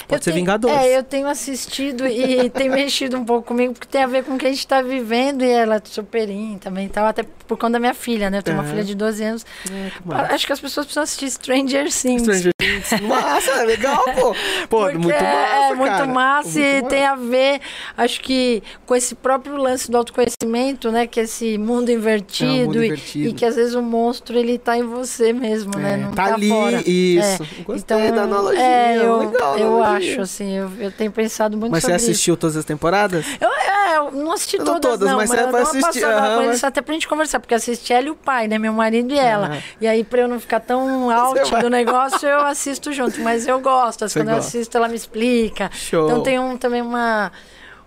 [0.08, 0.78] Pode Eu ser tenho- Vingadores.
[0.78, 4.36] É, eu tenho assistido e tem mexido um pouco comigo, porque tem a ver com
[4.36, 7.74] o que a gente está vivendo e ela é superin também tal, até por conta
[7.74, 8.39] da minha filha, né?
[8.39, 8.72] Eu tenho uma Aham.
[8.72, 9.45] filha de 12 anos.
[9.72, 10.34] É, massa.
[10.34, 12.22] Acho que as pessoas precisam assistir Stranger Things.
[12.24, 12.76] Stranger Things.
[13.01, 14.36] Massa, legal, pô.
[14.70, 16.06] Pô, Porque muito massa, é muito cara.
[16.08, 17.62] massa e Muito tem a ver,
[17.97, 21.08] acho que com esse próprio lance do autoconhecimento, né?
[21.08, 23.30] Que é esse mundo invertido, É, um mundo e- invertido.
[23.30, 25.93] E, que às vezes o monstro ele tá em você mesmo, né?
[25.93, 26.84] É, Não tá, tá, ali, fora.
[26.86, 27.43] isso.
[27.43, 27.64] É.
[27.64, 28.62] Gostei da analogia.
[28.62, 29.95] é, eu, legal eu analogia.
[29.98, 32.12] Acho, assim, eu, eu tenho pensado muito Mas você sobre isso.
[32.12, 33.26] assistiu todas as temporadas?
[33.39, 36.02] Eu, é, eu não assisti Não todas, todas, não, mas mas, você eu vai assistir,
[36.02, 39.14] com mas- até pra gente conversar, porque assisti ela e o pai, né, meu marido
[39.14, 39.48] e ela.
[39.48, 39.58] Aham.
[39.82, 43.48] E aí, pra eu não ficar tão out vai- do negócio, eu assisto junto, mas
[43.48, 44.50] eu gosto, assim, Você quando eu gosta.
[44.50, 45.70] assisto ela me explica.
[45.74, 46.06] Show.
[46.06, 47.32] Então tem um, também uma,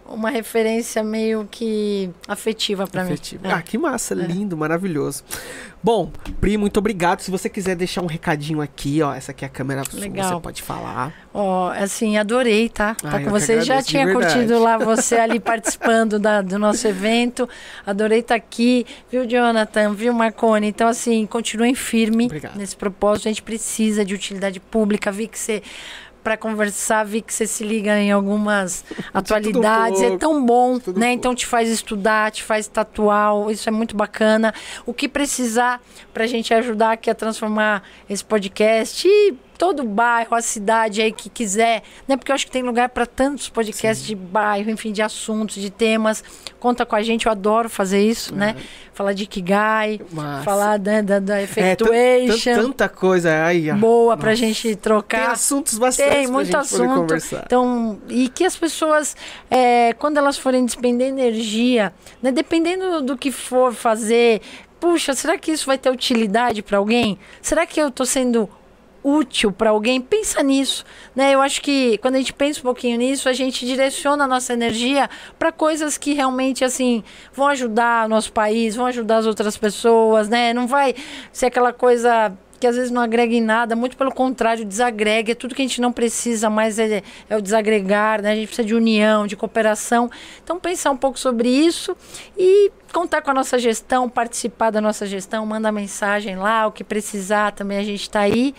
[0.09, 3.43] uma referência meio que afetiva Afetivo.
[3.43, 3.49] mim.
[3.51, 3.53] É.
[3.55, 5.23] Ah, que massa, lindo, maravilhoso.
[5.81, 7.21] Bom, Pri, muito obrigado.
[7.21, 10.35] Se você quiser deixar um recadinho aqui, ó, essa aqui é a câmera Legal.
[10.37, 11.13] você pode falar.
[11.33, 12.97] Ó, assim, adorei, tá?
[13.05, 13.65] Ah, Tá com vocês.
[13.65, 17.49] Já tinha curtido lá você ali participando da- do nosso evento.
[17.87, 18.85] Adorei estar aqui.
[19.11, 19.93] Viu, Jonathan?
[19.95, 20.67] Viu, Marconi?
[20.67, 22.57] Então, assim, continuem firme Obrigado.
[22.57, 23.29] nesse propósito.
[23.29, 25.13] A gente precisa de utilidade pública.
[25.13, 25.63] Vi que você
[26.29, 30.03] para conversar, vi que você se liga em algumas atualidades.
[30.03, 31.11] é tão bom, né?
[31.13, 33.51] Então te faz estudar, te faz tatuar.
[33.51, 34.53] Isso é muito bacana.
[34.85, 35.81] O que precisar
[36.13, 41.13] para a gente ajudar aqui a transformar esse podcast e todo bairro, a cidade aí
[41.13, 42.17] que quiser, né?
[42.17, 44.15] Porque eu acho que tem lugar para tantos podcasts Sim.
[44.15, 46.23] de bairro, enfim, de assuntos, de temas.
[46.61, 48.55] Conta com a gente, eu adoro fazer isso, né?
[48.95, 50.01] Falar de Kigai,
[50.45, 52.51] falar né, da, da Effectuation.
[52.51, 53.73] É, tanta coisa aí.
[53.73, 55.19] Boa para a gente trocar.
[55.19, 57.15] Tem assuntos bastante Tem muito assunto.
[57.45, 59.17] Então, e que as pessoas,
[59.51, 61.93] é, quando elas forem despender energia,
[62.23, 64.41] né, dependendo do que for fazer,
[64.79, 67.19] puxa, será que isso vai ter utilidade para alguém?
[67.43, 68.49] Será que eu estou sendo
[69.03, 70.85] útil para alguém, pensa nisso,
[71.15, 71.35] né?
[71.35, 74.53] Eu acho que quando a gente pensa um pouquinho nisso, a gente direciona a nossa
[74.53, 75.09] energia
[75.39, 77.03] para coisas que realmente assim
[77.33, 80.53] vão ajudar o nosso país, vão ajudar as outras pessoas, né?
[80.53, 80.95] Não vai
[81.33, 85.33] ser aquela coisa que às vezes não agrega em nada, muito pelo contrário, desagrega.
[85.33, 88.33] É tudo que a gente não precisa mais é, é, o desagregar, né?
[88.33, 90.11] A gente precisa de união, de cooperação.
[90.43, 91.97] Então, pensar um pouco sobre isso
[92.37, 96.83] e contar com a nossa gestão, participar da nossa gestão, manda mensagem lá, o que
[96.83, 98.55] precisar também a gente está aí.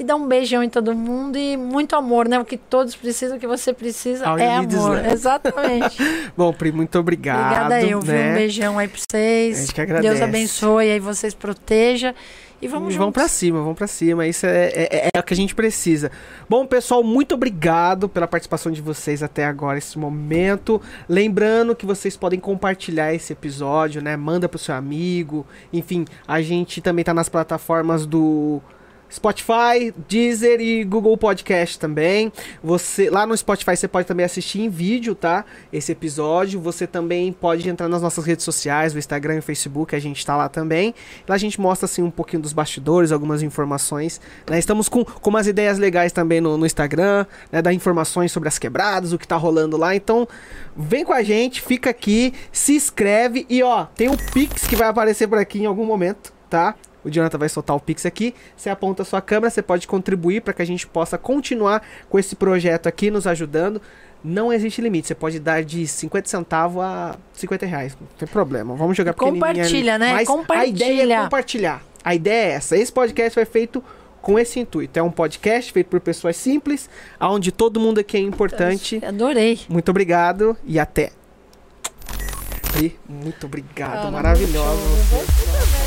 [0.00, 2.40] E dá um beijão em todo mundo e muito amor, né?
[2.40, 4.96] O que todos precisam, o que você precisa All é amor.
[4.96, 5.12] Né?
[5.12, 5.98] Exatamente.
[6.34, 7.68] Bom, Pri, muito obrigado.
[7.68, 8.30] Obrigada eu, né?
[8.30, 9.58] Um beijão aí para vocês.
[9.58, 10.08] A gente que agradece.
[10.08, 12.14] Deus abençoe aí, vocês proteja.
[12.62, 14.26] E vamos e Vamos pra cima, vamos pra cima.
[14.26, 16.10] Isso é, é, é, o que a gente precisa.
[16.48, 20.80] Bom, pessoal, muito obrigado pela participação de vocês até agora, esse momento.
[21.06, 24.16] Lembrando que vocês podem compartilhar esse episódio, né?
[24.16, 25.46] Manda pro seu amigo.
[25.70, 28.62] Enfim, a gente também tá nas plataformas do
[29.10, 32.32] Spotify, Deezer e Google Podcast também.
[32.62, 35.44] Você lá no Spotify você pode também assistir em vídeo, tá?
[35.72, 36.60] Esse episódio.
[36.60, 40.24] Você também pode entrar nas nossas redes sociais, o Instagram e o Facebook, a gente
[40.24, 40.94] tá lá também.
[41.28, 44.20] Lá a gente mostra assim um pouquinho dos bastidores, algumas informações.
[44.48, 44.58] Né?
[44.58, 47.60] Estamos com, com umas ideias legais também no, no Instagram, né?
[47.60, 49.94] Dar informações sobre as quebradas, o que tá rolando lá.
[49.94, 50.28] Então,
[50.76, 54.88] vem com a gente, fica aqui, se inscreve e ó, tem o Pix que vai
[54.88, 56.74] aparecer por aqui em algum momento, tá?
[57.04, 58.34] O Jonathan vai soltar o Pix aqui.
[58.56, 62.18] Você aponta a sua câmera, você pode contribuir para que a gente possa continuar com
[62.18, 63.80] esse projeto aqui, nos ajudando.
[64.22, 67.96] Não existe limite, você pode dar de 50 centavos a 50 reais.
[67.98, 68.74] Não tem problema.
[68.74, 70.12] Vamos jogar Compartilha, né?
[70.12, 70.86] Mas Compartilha.
[70.86, 71.82] a ideia é compartilhar.
[72.04, 72.76] A ideia é essa.
[72.76, 73.82] Esse podcast foi feito
[74.20, 74.98] com esse intuito.
[74.98, 79.00] É um podcast feito por pessoas simples, onde todo mundo aqui é importante.
[79.04, 79.60] Adorei.
[79.68, 81.12] Muito obrigado e até.
[82.80, 85.79] E muito obrigado, maravilhoso.